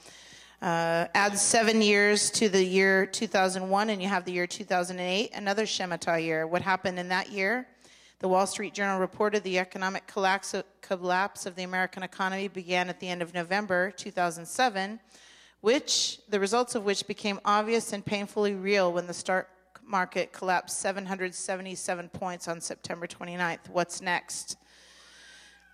[0.60, 5.64] Uh, add seven years to the year 2001, and you have the year 2008, another
[5.64, 6.46] Shemitah year.
[6.46, 7.66] What happened in that year?
[8.22, 13.08] The Wall Street Journal reported the economic collapse of the American economy began at the
[13.08, 15.00] end of November 2007,
[15.60, 19.48] which the results of which became obvious and painfully real when the stock
[19.84, 23.68] market collapsed 777 points on September 29th.
[23.72, 24.56] What's next?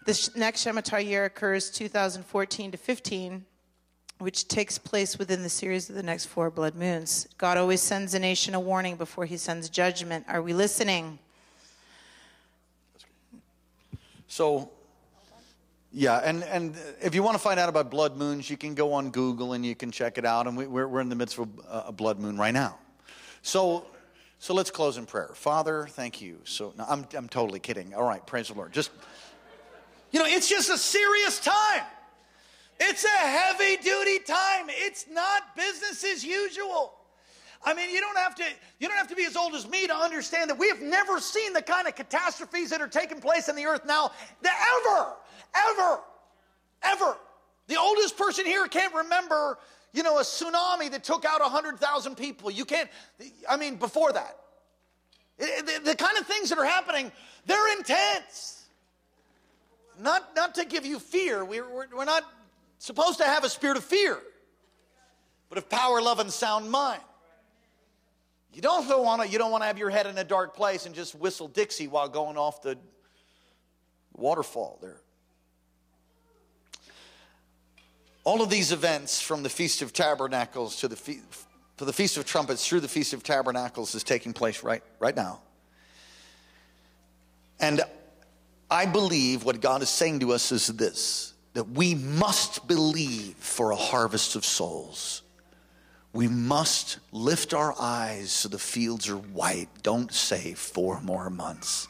[0.06, 3.44] The next Shemitah year occurs 2014 to 15,
[4.20, 7.28] which takes place within the series of the next four blood moons.
[7.36, 10.24] God always sends a nation a warning before he sends judgment.
[10.28, 11.18] Are we listening?
[14.28, 14.70] So,
[15.90, 18.92] yeah, and, and if you want to find out about blood moons, you can go
[18.92, 20.46] on Google and you can check it out.
[20.46, 22.78] And we, we're, we're in the midst of a, a blood moon right now.
[23.40, 23.86] So,
[24.38, 25.30] so let's close in prayer.
[25.34, 26.38] Father, thank you.
[26.44, 27.94] So, no, I'm, I'm totally kidding.
[27.94, 28.72] All right, praise the Lord.
[28.72, 28.90] Just,
[30.10, 31.84] you know, it's just a serious time.
[32.78, 34.66] It's a heavy duty time.
[34.68, 36.97] It's not business as usual.
[37.64, 38.44] I mean, you don't have to
[38.78, 41.18] you don't have to be as old as me to understand that we have never
[41.20, 45.12] seen the kind of catastrophes that are taking place on the earth now that ever,
[45.54, 46.00] ever,
[46.82, 47.16] ever.
[47.66, 49.58] The oldest person here can't remember,
[49.92, 52.50] you know, a tsunami that took out 100,000 people.
[52.50, 52.88] You can't
[53.48, 54.36] I mean, before that.
[55.38, 57.12] The, the kind of things that are happening,
[57.46, 58.66] they're intense.
[60.00, 61.44] Not not to give you fear.
[61.44, 62.24] We're, we're, we're not
[62.78, 64.18] supposed to have a spirit of fear,
[65.48, 67.02] but of power, love, and sound mind.
[68.52, 69.28] You don't want to.
[69.28, 71.86] You don't want to have your head in a dark place and just whistle Dixie
[71.86, 72.78] while going off the
[74.14, 75.00] waterfall there.
[78.24, 80.96] All of these events, from the Feast of Tabernacles to the
[81.76, 85.14] to the Feast of Trumpets through the Feast of Tabernacles, is taking place right right
[85.14, 85.40] now.
[87.60, 87.82] And
[88.70, 93.70] I believe what God is saying to us is this: that we must believe for
[93.70, 95.22] a harvest of souls.
[96.12, 99.68] We must lift our eyes so the fields are white.
[99.82, 101.88] Don't say four more months.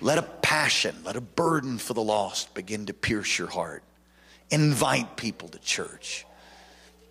[0.00, 3.82] Let a passion, let a burden for the lost begin to pierce your heart.
[4.50, 6.26] Invite people to church.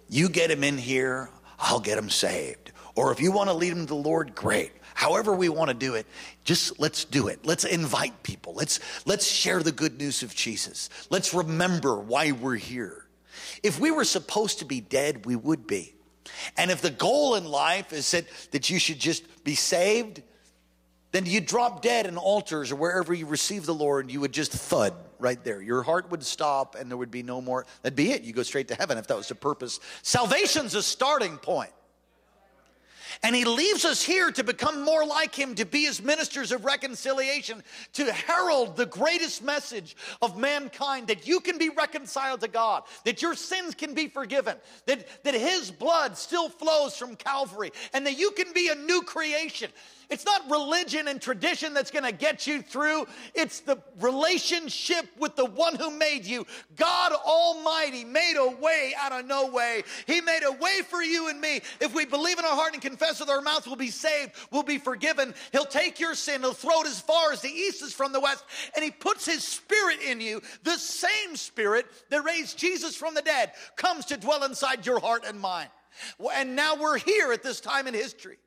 [0.10, 2.71] You get them in here, I'll get them saved.
[2.95, 4.71] Or if you want to lead them to the Lord, great.
[4.93, 6.06] However we want to do it,
[6.43, 7.45] just let's do it.
[7.45, 8.53] Let's invite people.
[8.53, 10.89] Let's let's share the good news of Jesus.
[11.10, 13.08] Let's remember why we're here.
[13.63, 15.92] If we were supposed to be dead, we would be.
[16.57, 20.21] And if the goal in life is that, that you should just be saved,
[21.12, 24.51] then you drop dead in altars or wherever you receive the Lord, you would just
[24.51, 25.62] thud right there.
[25.62, 27.65] Your heart would stop and there would be no more.
[27.81, 28.23] That'd be it.
[28.23, 29.79] You go straight to heaven if that was the purpose.
[30.01, 31.71] Salvation's a starting point.
[33.21, 36.65] And he leaves us here to become more like him, to be his ministers of
[36.65, 42.84] reconciliation, to herald the greatest message of mankind that you can be reconciled to God,
[43.06, 48.06] that your sins can be forgiven, that, that his blood still flows from Calvary, and
[48.06, 49.69] that you can be a new creation.
[50.13, 53.08] It's not religion and tradition that's going to get you through.
[53.34, 56.45] It's the relationship with the one who made you.
[56.76, 59.82] God Almighty made a way out of no way.
[60.06, 61.62] He made a way for you and me.
[61.82, 64.62] If we believe in our heart and confess with our mouth, we'll be saved, we'll
[64.62, 65.34] be forgiven.
[65.52, 68.19] He'll take your sin, he'll throw it as far as the east is from the
[68.19, 70.44] west, and he puts his spirit in you.
[70.62, 75.23] The same spirit that raised Jesus from the dead comes to dwell inside your heart
[75.27, 75.69] and mind.
[76.35, 78.37] And now we're here at this time in history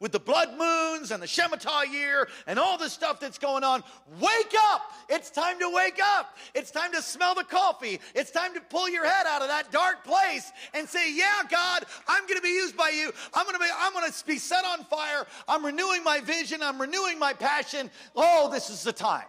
[0.00, 3.84] with the blood moons and the Shemitah year and all the stuff that's going on.
[4.18, 4.82] Wake up!
[5.08, 6.36] It's time to wake up.
[6.54, 8.00] It's time to smell the coffee.
[8.14, 11.84] It's time to pull your head out of that dark place and say, "Yeah, God,
[12.08, 13.12] I'm going to be used by you.
[13.34, 15.26] I'm going to be I'm going to be set on fire.
[15.46, 16.62] I'm renewing my vision.
[16.62, 17.90] I'm renewing my passion.
[18.16, 19.26] Oh, this is the time."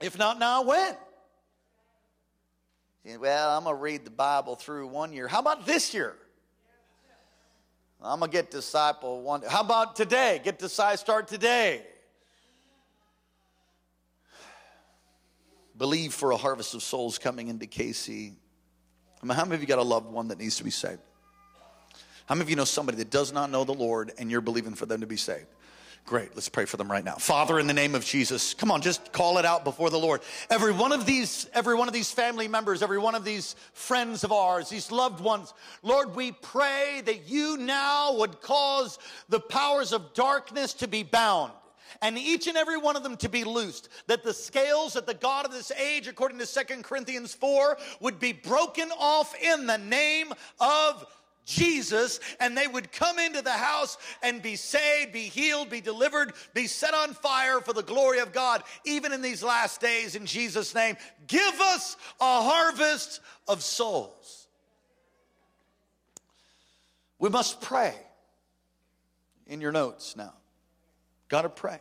[0.00, 0.96] If not now, when?
[3.18, 5.26] Well, I'm going to read the Bible through one year.
[5.26, 6.16] How about this year?
[8.02, 9.42] I'm to get disciple one.
[9.46, 10.40] How about today?
[10.42, 11.82] Get disciple, start today.
[15.76, 18.32] Believe for a harvest of souls coming into KC.
[19.22, 21.00] I mean, how many of you got a loved one that needs to be saved?
[22.26, 24.74] How many of you know somebody that does not know the Lord and you're believing
[24.74, 25.46] for them to be saved?
[26.06, 26.34] Great.
[26.34, 27.14] Let's pray for them right now.
[27.14, 30.22] Father, in the name of Jesus, come on, just call it out before the Lord.
[30.50, 34.24] Every one of these, every one of these family members, every one of these friends
[34.24, 38.98] of ours, these loved ones, Lord, we pray that you now would cause
[39.28, 41.52] the powers of darkness to be bound
[42.02, 45.14] and each and every one of them to be loosed that the scales that the
[45.14, 49.78] god of this age according to Second corinthians 4 would be broken off in the
[49.78, 51.06] name of
[51.50, 56.32] Jesus and they would come into the house and be saved, be healed, be delivered,
[56.54, 60.24] be set on fire for the glory of God, even in these last days, in
[60.24, 60.96] Jesus' name.
[61.26, 64.46] Give us a harvest of souls.
[67.18, 67.94] We must pray
[69.46, 70.32] in your notes now.
[71.28, 71.80] Got to pray.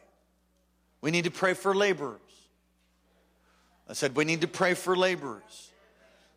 [1.01, 2.19] We need to pray for laborers.
[3.87, 5.71] I said, we need to pray for laborers.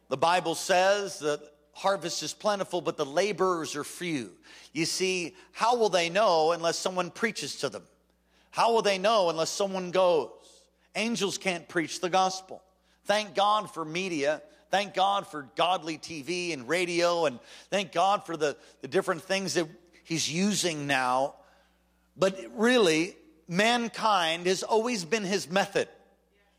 [0.09, 1.41] The Bible says that
[1.73, 4.31] harvest is plentiful, but the laborers are few.
[4.73, 7.83] You see, how will they know unless someone preaches to them?
[8.51, 10.31] How will they know unless someone goes?
[10.95, 12.63] Angels can't preach the gospel.
[13.05, 14.43] Thank God for media.
[14.71, 17.25] Thank God for godly TV and radio.
[17.25, 17.39] And
[17.71, 19.67] thank God for the, the different things that
[20.05, 21.35] He's using now.
[22.17, 23.17] But really,
[23.49, 25.89] mankind has always been His method.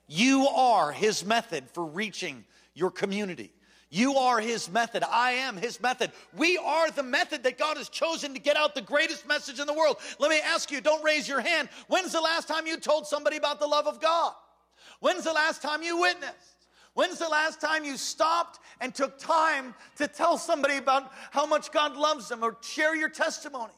[0.08, 2.44] You are His method for reaching
[2.74, 3.53] your community.
[3.94, 5.04] You are his method.
[5.08, 6.12] I am his method.
[6.36, 9.68] We are the method that God has chosen to get out the greatest message in
[9.68, 9.98] the world.
[10.18, 11.70] Let me ask you, don't raise your hand.
[11.90, 14.34] When's the last time you told somebody about the love of God?
[15.00, 16.66] When's the last time you witnessed?
[16.96, 21.72] When's the last time you stopped and took time to tell somebody about how much
[21.72, 23.74] God loves them or share your testimony?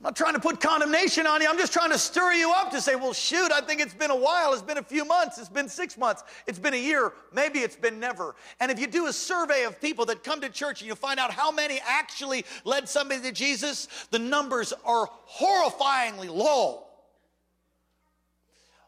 [0.00, 1.48] I'm not trying to put condemnation on you.
[1.48, 4.12] I'm just trying to stir you up to say, well, shoot, I think it's been
[4.12, 4.52] a while.
[4.52, 5.38] It's been a few months.
[5.38, 6.22] It's been six months.
[6.46, 7.12] It's been a year.
[7.32, 8.36] Maybe it's been never.
[8.60, 11.18] And if you do a survey of people that come to church and you find
[11.18, 16.84] out how many actually led somebody to Jesus, the numbers are horrifyingly low.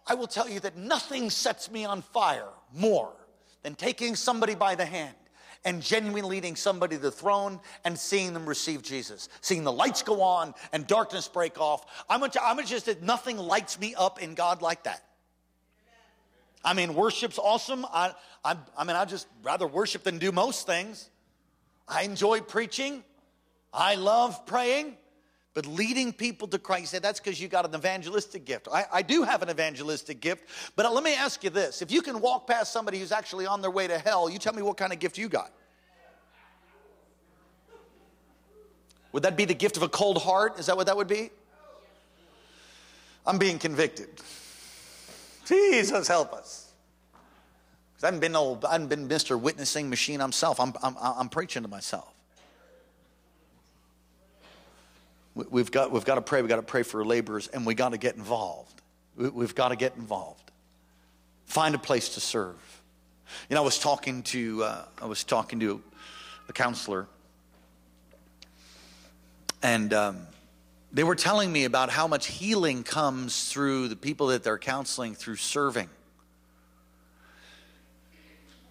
[0.06, 3.12] I will tell you that nothing sets me on fire more
[3.64, 5.16] than taking somebody by the hand
[5.64, 10.02] and genuinely leading somebody to the throne and seeing them receive Jesus, seeing the lights
[10.02, 12.04] go on and darkness break off.
[12.08, 15.04] I'm, a, I'm a just that nothing lights me up in God like that.
[16.64, 17.86] I mean, worship's awesome.
[17.86, 18.12] I,
[18.44, 21.10] I, I mean, I just rather worship than do most things.
[21.88, 23.02] I enjoy preaching.
[23.72, 24.96] I love praying.
[25.52, 28.68] But leading people to Christ, that's because you got an evangelistic gift.
[28.72, 30.44] I, I, do have an evangelistic gift,
[30.76, 31.82] but let me ask you this.
[31.82, 34.52] If you can walk past somebody who's actually on their way to hell, you tell
[34.52, 35.50] me what kind of gift you got.
[39.12, 40.60] Would that be the gift of a cold heart?
[40.60, 41.30] Is that what that would be?
[43.26, 44.08] I'm being convicted.
[45.46, 46.70] Jesus, help us.
[48.02, 49.38] I haven't been old, I haven't been Mr.
[49.38, 50.58] Witnessing Machine myself.
[50.58, 52.14] I'm, I'm, I'm preaching to myself.
[55.48, 56.42] We've got, we've got to pray.
[56.42, 58.80] We've got to pray for laborers, and we've got to get involved.
[59.16, 60.50] We've got to get involved.
[61.46, 62.56] Find a place to serve.
[63.48, 65.82] You know, I was talking to uh, I was talking to
[66.48, 67.06] a counselor,
[69.62, 70.26] and um,
[70.92, 75.14] they were telling me about how much healing comes through the people that they're counseling
[75.14, 75.88] through serving.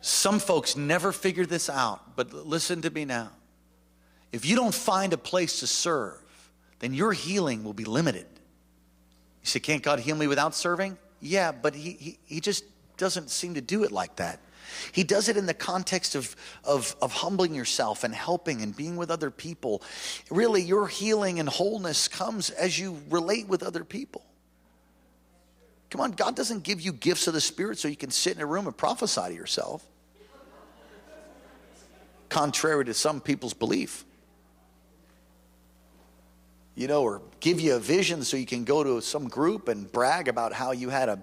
[0.01, 3.31] Some folks never figure this out, but listen to me now.
[4.31, 6.17] If you don't find a place to serve,
[6.79, 8.25] then your healing will be limited.
[9.41, 10.97] You say, Can't God heal me without serving?
[11.21, 12.63] Yeah, but he, he, he just
[12.97, 14.39] doesn't seem to do it like that.
[14.91, 18.97] He does it in the context of, of, of humbling yourself and helping and being
[18.97, 19.81] with other people.
[20.29, 24.23] Really, your healing and wholeness comes as you relate with other people.
[25.89, 28.41] Come on, God doesn't give you gifts of the Spirit so you can sit in
[28.41, 29.83] a room and prophesy to yourself,
[32.29, 34.05] contrary to some people's belief
[36.75, 39.91] you know, or give you a vision so you can go to some group and
[39.91, 41.21] brag about how you had a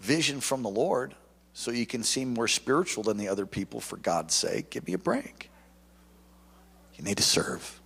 [0.00, 1.14] vision from the Lord.
[1.52, 4.70] so you can seem more spiritual than the other people for God's sake.
[4.70, 5.50] Give me a break.
[6.94, 7.80] You need to serve.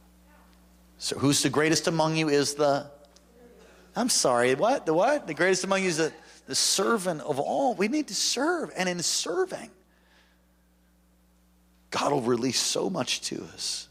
[0.98, 2.86] So, who's the greatest among you is the.
[3.96, 4.86] I'm sorry, what?
[4.86, 5.26] The what?
[5.26, 6.12] The greatest among you is the,
[6.46, 7.74] the servant of all.
[7.74, 8.70] We need to serve.
[8.76, 9.70] And in serving,
[11.90, 13.88] God will release so much to us.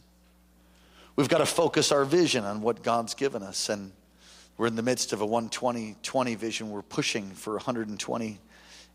[1.15, 3.69] We've got to focus our vision on what God's given us.
[3.69, 3.91] And
[4.57, 6.69] we're in the midst of a 120 20 vision.
[6.71, 8.39] We're pushing for 120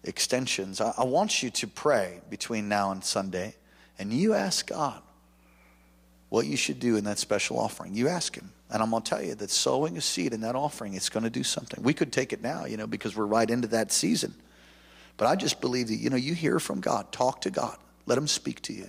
[0.04, 0.80] extensions.
[0.80, 3.54] I, I want you to pray between now and Sunday,
[3.98, 5.02] and you ask God
[6.28, 7.94] what you should do in that special offering.
[7.94, 8.50] You ask Him.
[8.70, 11.24] And I'm going to tell you that sowing a seed in that offering, it's going
[11.24, 11.82] to do something.
[11.82, 14.34] We could take it now, you know, because we're right into that season.
[15.16, 18.18] But I just believe that, you know, you hear from God, talk to God, let
[18.18, 18.88] Him speak to you.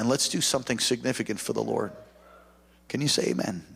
[0.00, 1.92] And let's do something significant for the Lord.
[2.88, 3.46] Can you say amen?
[3.48, 3.66] amen?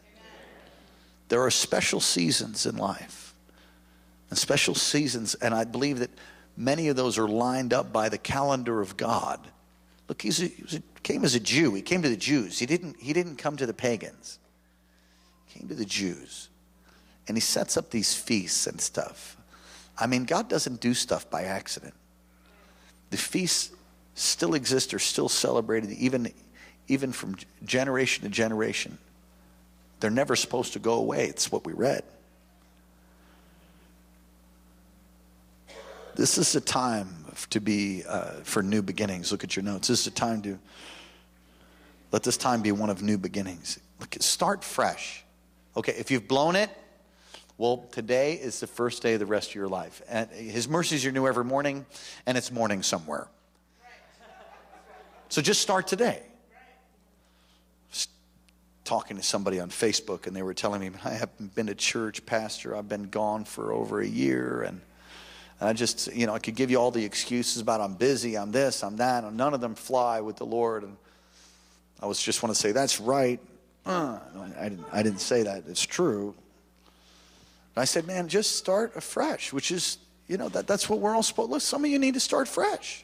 [1.29, 3.35] There are special seasons in life,
[4.31, 6.11] and special seasons, and I believe that
[6.57, 9.39] many of those are lined up by the calendar of God.
[10.09, 11.75] Look, a, he came as a Jew.
[11.75, 12.59] He came to the Jews.
[12.59, 14.39] He didn't, he didn't come to the pagans
[15.55, 16.49] came to the Jews
[17.29, 19.37] and he sets up these feasts and stuff.
[19.97, 21.95] I mean, God doesn't do stuff by accident.
[23.11, 23.71] The feasts
[24.15, 26.33] still exist, are still celebrated, even,
[26.89, 28.99] even from generation to generation.
[30.01, 31.27] They're never supposed to go away.
[31.27, 32.03] It's what we read.
[36.15, 37.09] This is a time
[37.51, 39.33] to be uh, for new beginnings.
[39.33, 39.89] Look at your notes.
[39.89, 40.59] This is a time to
[42.13, 43.81] let this time be one of new beginnings.
[43.99, 45.25] Look, start fresh.
[45.77, 46.71] Okay, if you've blown it,
[47.59, 50.03] well, today is the first day of the rest of your life.
[50.09, 51.87] And his mercies are new every morning,
[52.27, 53.27] and it's morning somewhere.
[55.35, 56.23] So just start today.
[58.85, 62.25] Talking to somebody on Facebook, and they were telling me, I haven't been to church,
[62.25, 62.77] Pastor.
[62.77, 64.81] I've been gone for over a year, and
[65.61, 68.53] I just, you know, I could give you all the excuses about I'm busy, I'm
[68.53, 70.85] this, I'm that, and none of them fly with the Lord.
[70.85, 70.97] And
[72.01, 73.41] I was just want to say, that's right.
[73.85, 74.21] Uh,
[74.57, 75.65] I, didn't, I didn't say that.
[75.67, 76.33] It's true.
[77.75, 81.13] And I said, man, just start afresh, which is, you know, that, that's what we're
[81.13, 81.59] all supposed to.
[81.59, 83.04] Some of you need to start fresh.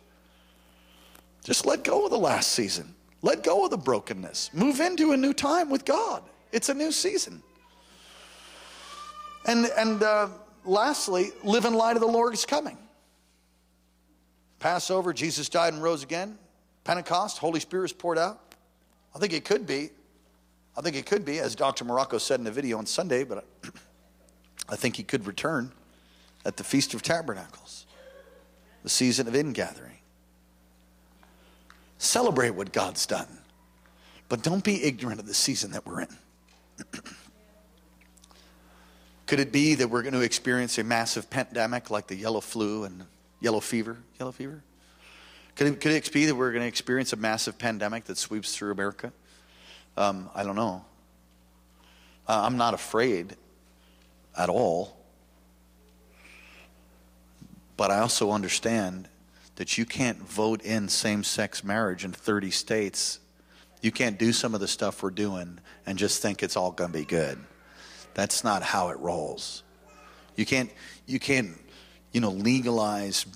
[1.44, 2.94] Just let go of the last season.
[3.22, 4.50] Let go of the brokenness.
[4.52, 6.22] Move into a new time with God.
[6.52, 7.42] It's a new season.
[9.46, 10.28] And, and uh,
[10.64, 12.76] lastly, live in light of the Lord is coming.
[14.58, 16.38] Passover, Jesus died and rose again.
[16.84, 18.54] Pentecost, Holy Spirit is poured out.
[19.14, 19.90] I think it could be.
[20.76, 21.84] I think it could be, as Dr.
[21.84, 23.44] Morocco said in the video on Sunday, but
[24.68, 25.72] I think he could return
[26.44, 27.86] at the Feast of Tabernacles,
[28.82, 29.99] the season of ingathering.
[32.00, 33.28] Celebrate what God's done,
[34.30, 36.08] but don't be ignorant of the season that we're in.
[39.26, 42.84] could it be that we're going to experience a massive pandemic like the yellow flu
[42.84, 43.04] and
[43.40, 43.98] yellow fever?
[44.18, 44.62] Yellow fever?
[45.56, 48.56] Could it, could it be that we're going to experience a massive pandemic that sweeps
[48.56, 49.12] through America?
[49.98, 50.82] Um, I don't know.
[52.26, 53.36] Uh, I'm not afraid
[54.38, 54.96] at all.
[57.76, 59.06] But I also understand
[59.60, 63.20] that you can't vote in same sex marriage in 30 states.
[63.82, 66.92] You can't do some of the stuff we're doing and just think it's all going
[66.92, 67.38] to be good.
[68.14, 69.62] That's not how it rolls.
[70.34, 70.70] You can't,
[71.04, 71.50] you can't,
[72.10, 73.26] you know, legalize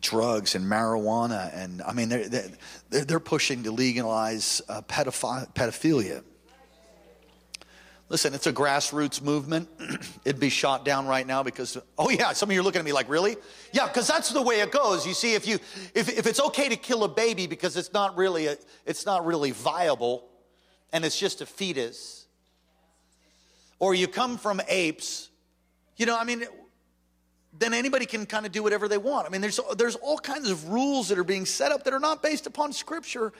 [0.00, 6.22] drugs and marijuana, and I mean, they're, they're, they're pushing to legalize uh, pedophilia.
[8.10, 9.68] Listen, it's a grassroots movement.
[10.24, 12.84] It'd be shot down right now because, oh yeah, some of you are looking at
[12.84, 13.36] me like, really?
[13.72, 15.06] Yeah, because that's the way it goes.
[15.06, 15.58] You see, if you,
[15.94, 19.24] if, if it's okay to kill a baby because it's not really, a, it's not
[19.24, 20.28] really viable
[20.92, 22.26] and it's just a fetus,
[23.78, 25.30] or you come from apes,
[25.96, 26.44] you know, I mean,
[27.58, 29.26] then anybody can kind of do whatever they want.
[29.26, 32.00] I mean, there's, there's all kinds of rules that are being set up that are
[32.00, 33.32] not based upon Scripture.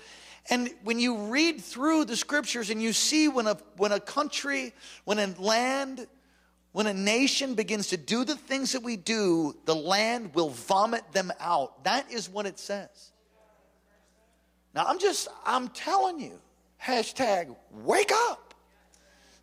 [0.51, 4.75] And when you read through the Scriptures and you see when a, when a country,
[5.05, 6.07] when a land,
[6.73, 11.03] when a nation begins to do the things that we do, the land will vomit
[11.13, 11.85] them out.
[11.85, 13.13] That is what it says.
[14.75, 16.39] Now, I'm just, I'm telling you,
[16.83, 18.55] hashtag wake up.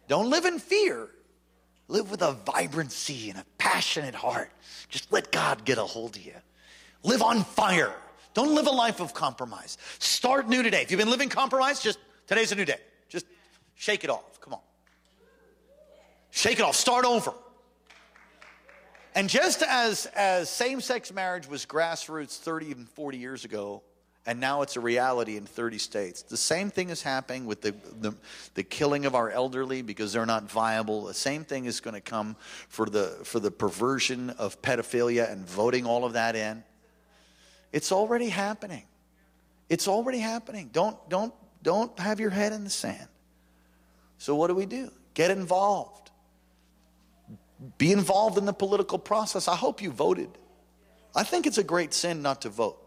[0.08, 1.10] Don't live in fear.
[1.88, 4.52] Live with a vibrancy and a passionate heart.
[4.90, 6.36] Just let God get a hold of you.
[7.04, 7.94] Live on fire.
[8.34, 9.78] Don't live a life of compromise.
[10.00, 10.82] Start new today.
[10.82, 12.80] If you've been living compromise, just today's a new day.
[13.10, 13.26] Just
[13.76, 14.40] shake it off.
[14.40, 14.62] Come on.
[16.30, 16.76] Shake it off.
[16.76, 17.34] Start over.
[19.14, 23.84] And just as, as same sex marriage was grassroots 30 and 40 years ago,
[24.26, 26.22] and now it's a reality in 30 states.
[26.22, 28.14] The same thing is happening with the, the,
[28.54, 31.06] the, killing of our elderly because they're not viable.
[31.06, 32.36] The same thing is going to come
[32.70, 36.64] for the, for the perversion of pedophilia and voting all of that in.
[37.72, 38.84] It's already happening.
[39.70, 40.70] It's already happening.
[40.74, 43.08] Don't, don't, don't have your head in the sand.
[44.18, 44.92] So, what do we do?
[45.14, 46.12] Get involved.
[47.78, 49.48] Be involved in the political process.
[49.48, 50.30] I hope you voted.
[51.16, 52.78] I think it's a great sin not to vote.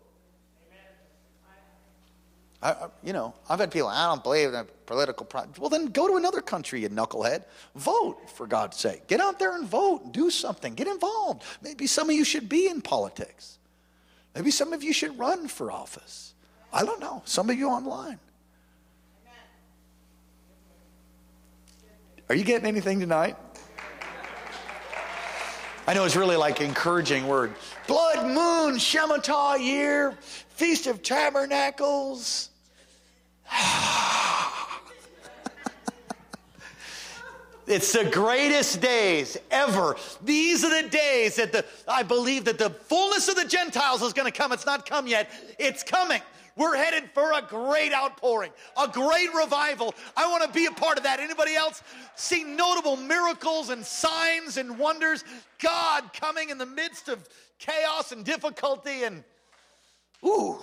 [2.62, 5.58] I, you know, I've had people, I don't believe in a political process.
[5.58, 7.44] Well, then go to another country, you knucklehead.
[7.76, 9.06] Vote, for God's sake.
[9.06, 10.12] Get out there and vote.
[10.12, 10.74] Do something.
[10.74, 11.42] Get involved.
[11.60, 13.58] Maybe some of you should be in politics.
[14.34, 16.34] Maybe some of you should run for office.
[16.72, 17.22] I don't know.
[17.24, 18.18] Some of you online.
[22.28, 23.36] Are you getting anything tonight?
[25.86, 27.54] I know it's really like encouraging word.
[27.86, 32.50] Blood moon, Shemitah year, Feast of Tabernacles.
[33.56, 34.73] Ah.
[37.66, 39.96] It's the greatest days ever.
[40.22, 44.12] These are the days that the I believe that the fullness of the Gentiles is
[44.12, 44.52] going to come.
[44.52, 45.30] It's not come yet.
[45.58, 46.20] It's coming.
[46.56, 49.92] We're headed for a great outpouring, a great revival.
[50.16, 51.18] I want to be a part of that.
[51.18, 51.82] Anybody else
[52.14, 55.24] see notable miracles and signs and wonders?
[55.58, 59.24] God coming in the midst of chaos and difficulty and
[60.24, 60.58] ooh.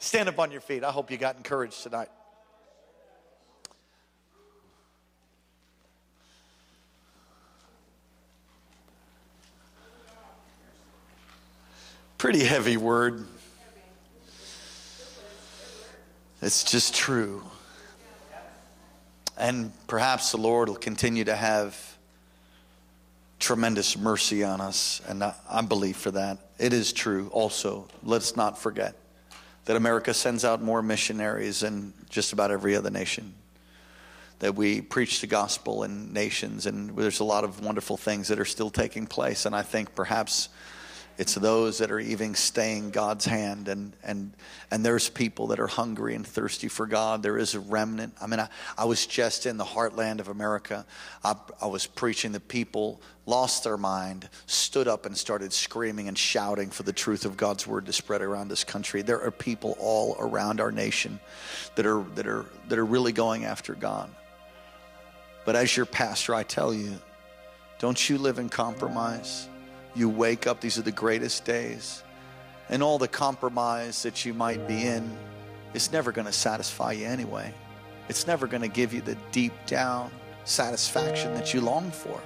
[0.00, 0.82] Stand up on your feet.
[0.82, 2.08] I hope you got encouraged tonight.
[12.18, 13.24] Pretty heavy word.
[16.42, 17.44] It's just true.
[19.36, 21.96] And perhaps the Lord will continue to have
[23.38, 26.38] tremendous mercy on us, and I believe for that.
[26.58, 27.86] It is true also.
[28.02, 28.96] Let's not forget
[29.66, 33.32] that America sends out more missionaries than just about every other nation.
[34.40, 38.40] That we preach the gospel in nations, and there's a lot of wonderful things that
[38.40, 39.46] are still taking place.
[39.46, 40.48] And I think perhaps
[41.18, 44.32] it's those that are even staying God's hand, and and
[44.70, 47.24] and there's people that are hungry and thirsty for God.
[47.24, 48.14] There is a remnant.
[48.20, 48.48] I mean, I,
[48.78, 50.86] I was just in the heartland of America.
[51.24, 52.30] I, I was preaching.
[52.30, 57.24] The people lost their mind, stood up, and started screaming and shouting for the truth
[57.24, 59.02] of God's word to spread around this country.
[59.02, 61.18] There are people all around our nation
[61.74, 64.08] that are that are that are really going after God.
[65.44, 66.96] But as your pastor, I tell you,
[67.80, 69.48] don't you live in compromise
[69.98, 72.02] you wake up, these are the greatest days.
[72.68, 75.16] And all the compromise that you might be in
[75.74, 77.52] is never going to satisfy you anyway.
[78.08, 80.10] It's never going to give you the deep down
[80.44, 82.20] satisfaction that you long for.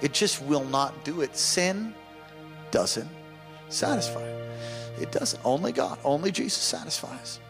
[0.00, 1.36] It just will not do it.
[1.36, 1.94] Sin
[2.70, 3.08] doesn't
[3.68, 4.22] satisfy.
[5.00, 5.40] It doesn't.
[5.44, 7.40] Only God, only Jesus satisfies.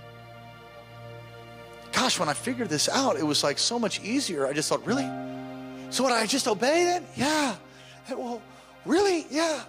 [1.92, 4.46] Gosh, when I figured this out, it was like so much easier.
[4.46, 5.08] I just thought, really?
[5.90, 6.12] So what?
[6.12, 7.06] I just obey then?
[7.16, 7.56] Yeah.
[8.10, 8.40] Well,
[8.84, 9.26] Really?
[9.30, 9.62] Yeah.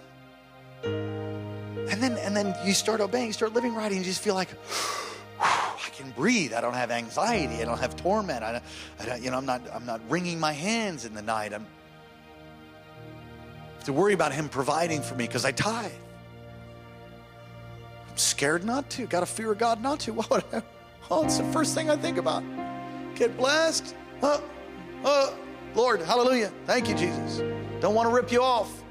[0.84, 4.34] And then and then you start obeying, you start living right, and you just feel
[4.34, 4.48] like
[5.40, 6.52] I can breathe.
[6.52, 7.60] I don't have anxiety.
[7.62, 8.42] I don't have torment.
[8.42, 8.60] I,
[8.98, 11.52] I don't, you know, I'm not I'm not wringing my hands in the night.
[11.52, 11.66] I'm
[13.84, 15.92] to worry about him providing for me because I tithe.
[18.10, 19.06] I'm scared not to.
[19.06, 20.12] Got a fear of God not to.
[20.28, 20.64] What?
[21.10, 22.42] Oh, it's the first thing I think about.
[23.14, 23.94] Get blessed.
[24.22, 24.42] Oh,
[25.04, 25.36] oh,
[25.74, 26.50] Lord, hallelujah.
[26.64, 27.42] Thank you, Jesus.
[27.80, 28.83] Don't want to rip you off.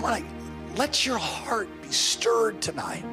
[0.00, 0.24] Come on,
[0.76, 3.04] let your heart be stirred tonight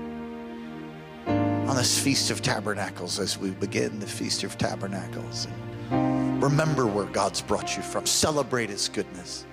[1.27, 5.49] on this Feast of Tabernacles as we begin the Feast of Tabernacles.
[5.91, 8.05] And remember where God's brought you from.
[8.05, 9.45] Celebrate His goodness.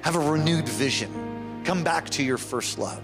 [0.00, 1.60] Have a renewed vision.
[1.64, 3.02] Come back to your first love.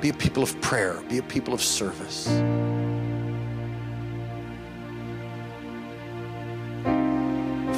[0.00, 1.02] Be a people of prayer.
[1.08, 2.28] Be a people of service.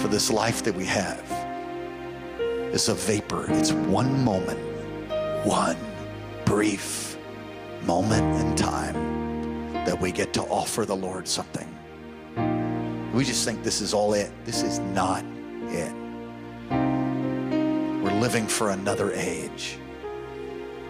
[0.02, 1.33] For this life that we have
[2.74, 3.46] is a vapor.
[3.50, 4.58] It's one moment,
[5.46, 5.76] one
[6.44, 7.16] brief
[7.84, 11.68] moment in time that we get to offer the Lord something.
[13.14, 14.32] We just think this is all it.
[14.44, 15.24] This is not
[15.68, 15.94] it.
[18.02, 19.78] We're living for another age.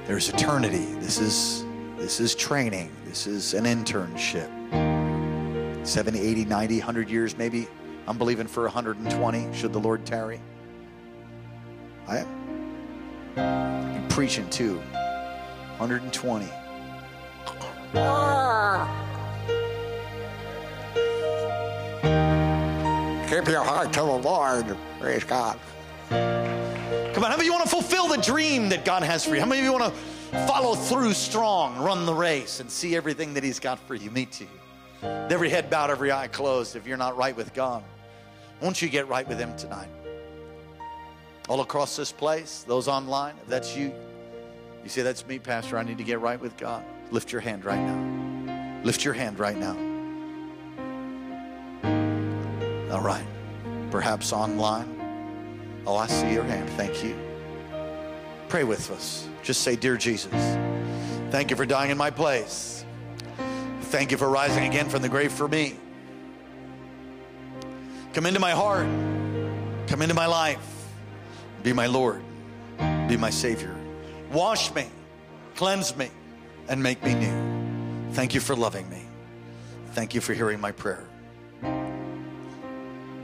[0.07, 0.87] There's eternity.
[1.01, 1.67] This is
[1.99, 2.91] this is training.
[3.05, 4.51] This is an internship.
[5.87, 7.69] 70, 80, 90, 100 years maybe.
[8.07, 10.41] I'm believing for 120 should the Lord tarry.
[12.07, 12.25] I
[13.37, 14.77] am preaching too.
[15.79, 16.47] 120.
[23.29, 24.77] Keep your heart to the Lord.
[25.01, 25.59] Praise God.
[26.09, 29.35] Come on, how many of you want to fulfill the dream that God has for
[29.35, 29.41] you?
[29.41, 33.35] How many of you want to follow through strong, run the race, and see everything
[33.35, 34.11] that He's got for you?
[34.11, 34.47] Me too.
[35.03, 36.77] Every head bowed, every eye closed.
[36.77, 37.83] If you're not right with God,
[38.61, 39.89] won't you get right with Him tonight?
[41.49, 43.93] All across this place, those online, if that's you,
[44.83, 45.79] you say, That's me, Pastor.
[45.79, 46.85] I need to get right with God.
[47.11, 48.81] Lift your hand right now.
[48.85, 49.77] Lift your hand right now.
[52.93, 53.25] All right.
[53.91, 55.83] Perhaps online.
[55.87, 56.69] Oh, I see your hand.
[56.71, 57.17] Thank you.
[58.49, 59.27] Pray with us.
[59.43, 60.33] Just say, Dear Jesus,
[61.31, 62.85] thank you for dying in my place.
[63.83, 65.77] Thank you for rising again from the grave for me.
[68.13, 68.87] Come into my heart.
[69.87, 70.74] Come into my life.
[71.65, 72.23] Be my Lord.
[73.09, 73.75] Be my Savior.
[74.33, 74.87] Wash me,
[75.57, 76.11] cleanse me,
[76.69, 78.13] and make me new.
[78.13, 79.03] Thank you for loving me.
[79.93, 81.09] Thank you for hearing my prayer.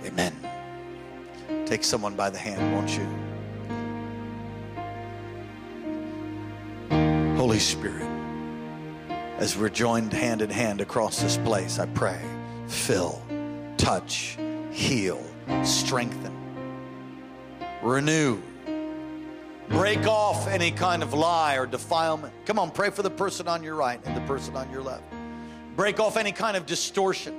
[0.06, 0.34] Amen.
[1.66, 3.06] Take someone by the hand, won't you?
[7.36, 8.08] Holy Spirit,
[9.36, 12.20] as we're joined hand in hand across this place, I pray,
[12.68, 13.22] fill,
[13.76, 14.38] touch,
[14.70, 15.22] heal,
[15.62, 16.39] strengthen,
[17.82, 18.40] renew,
[19.68, 22.34] break off any kind of lie or defilement.
[22.46, 25.04] Come on, pray for the person on your right and the person on your left.
[25.76, 27.34] Break off any kind of distortion.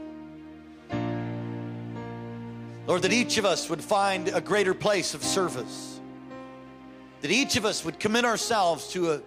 [2.88, 6.00] Lord, that each of us would find a greater place of service.
[7.22, 9.22] That each of us would commit ourselves to a,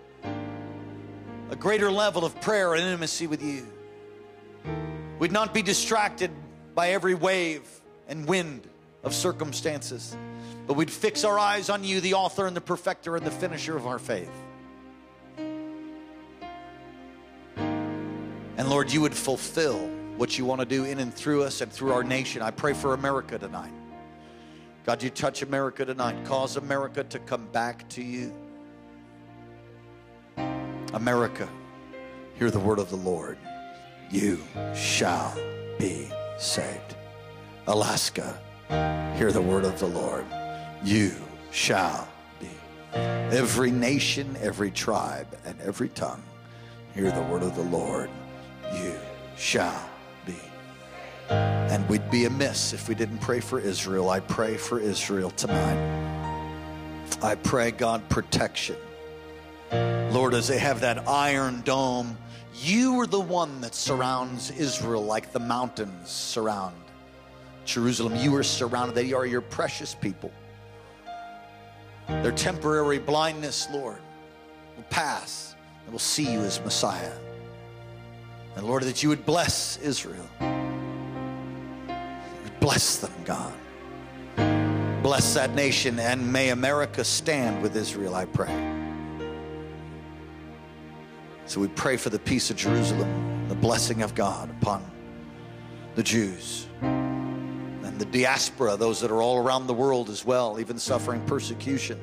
[1.51, 3.67] a greater level of prayer and intimacy with you.
[5.19, 6.31] We'd not be distracted
[6.75, 7.63] by every wave
[8.09, 8.67] and wind
[9.05, 10.17] of circumstances,
[10.67, 13.77] but we'd fix our eyes on you, the author and the perfecter and the finisher
[13.77, 14.31] of our faith.
[17.57, 19.79] And Lord, you would fulfill
[20.17, 22.41] what you want to do in and through us and through our nation.
[22.41, 23.73] I pray for America tonight.
[24.87, 26.25] God, you touch America tonight.
[26.25, 28.33] Cause America to come back to you.
[30.93, 31.49] America,
[32.39, 33.39] hear the word of the Lord.
[34.11, 34.41] You
[34.75, 35.37] shall
[35.79, 36.09] be
[36.39, 36.95] saved.
[37.67, 38.39] Alaska,
[39.17, 40.25] hear the word of the Lord.
[40.85, 41.13] You
[41.51, 42.07] shall
[42.39, 42.51] be.
[42.93, 46.23] Every nation, every tribe, and every tongue,
[46.95, 48.11] hear the word of the Lord.
[48.75, 48.95] You
[49.35, 49.89] shall
[50.27, 50.37] be.
[51.31, 54.11] And we'd be amiss if we didn't pray for Israel.
[54.11, 55.79] I pray for Israel tonight.
[57.23, 58.77] I pray, God, protection.
[59.73, 62.19] Lord, as they have that iron dome,
[62.61, 66.77] you are the one that surrounds Israel like the mountains surround
[67.65, 68.15] Jerusalem.
[68.17, 68.95] You are surrounded.
[68.95, 70.31] They are your precious people.
[72.09, 73.99] Their temporary blindness, Lord,
[74.77, 77.13] will pass and we'll see you as Messiah.
[78.57, 80.29] And Lord, that you would bless Israel.
[82.61, 83.53] Bless them, God.
[85.03, 88.49] Bless that nation and may America stand with Israel, I pray.
[91.45, 94.83] So we pray for the peace of Jerusalem, the blessing of God upon
[95.95, 96.67] the Jews
[97.95, 101.97] and the diaspora, those that are all around the world as well, even suffering persecution.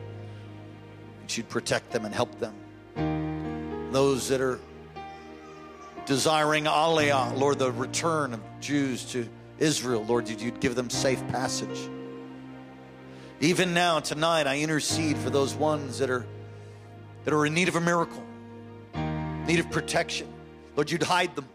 [1.19, 3.91] That you'd protect them and help them.
[3.91, 4.57] Those that are
[6.05, 9.27] desiring aliyah, Lord, the return of Jews to
[9.59, 11.89] Israel, Lord, you'd give them safe passage.
[13.41, 16.25] Even now, tonight, I intercede for those ones that are
[17.25, 18.23] that are in need of a miracle,
[19.45, 20.31] need of protection.
[20.77, 21.49] Lord, you'd hide them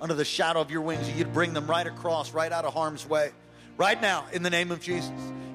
[0.00, 1.10] under the shadow of your wings.
[1.10, 3.32] You'd bring them right across, right out of harm's way.
[3.76, 5.10] Right now, in the name of Jesus,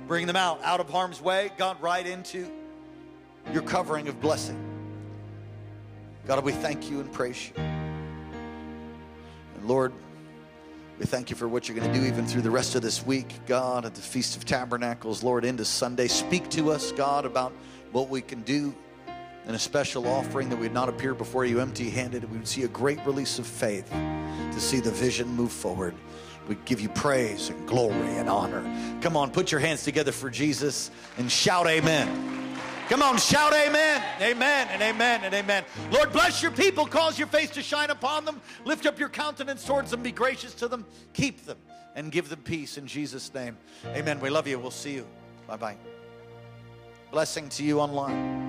[0.07, 2.51] bring them out, out of harm's way, God, right into
[3.53, 4.59] your covering of blessing.
[6.27, 7.53] God, we thank you and praise you.
[9.55, 9.93] And Lord,
[10.99, 13.05] we thank you for what you're going to do even through the rest of this
[13.05, 16.09] week, God, at the Feast of Tabernacles, Lord, into Sunday.
[16.09, 17.53] Speak to us, God, about
[17.93, 18.75] what we can do
[19.47, 22.29] in a special offering that we'd not appear before you empty handed.
[22.29, 25.95] We would see a great release of faith to see the vision move forward.
[26.47, 28.63] We give you praise and glory and honor.
[29.01, 32.37] Come on, put your hands together for Jesus and shout amen.
[32.89, 35.63] Come on, shout amen, amen, and amen, and amen.
[35.91, 39.63] Lord, bless your people, cause your face to shine upon them, lift up your countenance
[39.63, 41.59] towards them, be gracious to them, keep them,
[41.95, 43.57] and give them peace in Jesus' name.
[43.87, 44.19] Amen.
[44.19, 44.57] We love you.
[44.57, 45.05] We'll see you.
[45.45, 45.77] Bye bye.
[47.11, 48.48] Blessing to you online.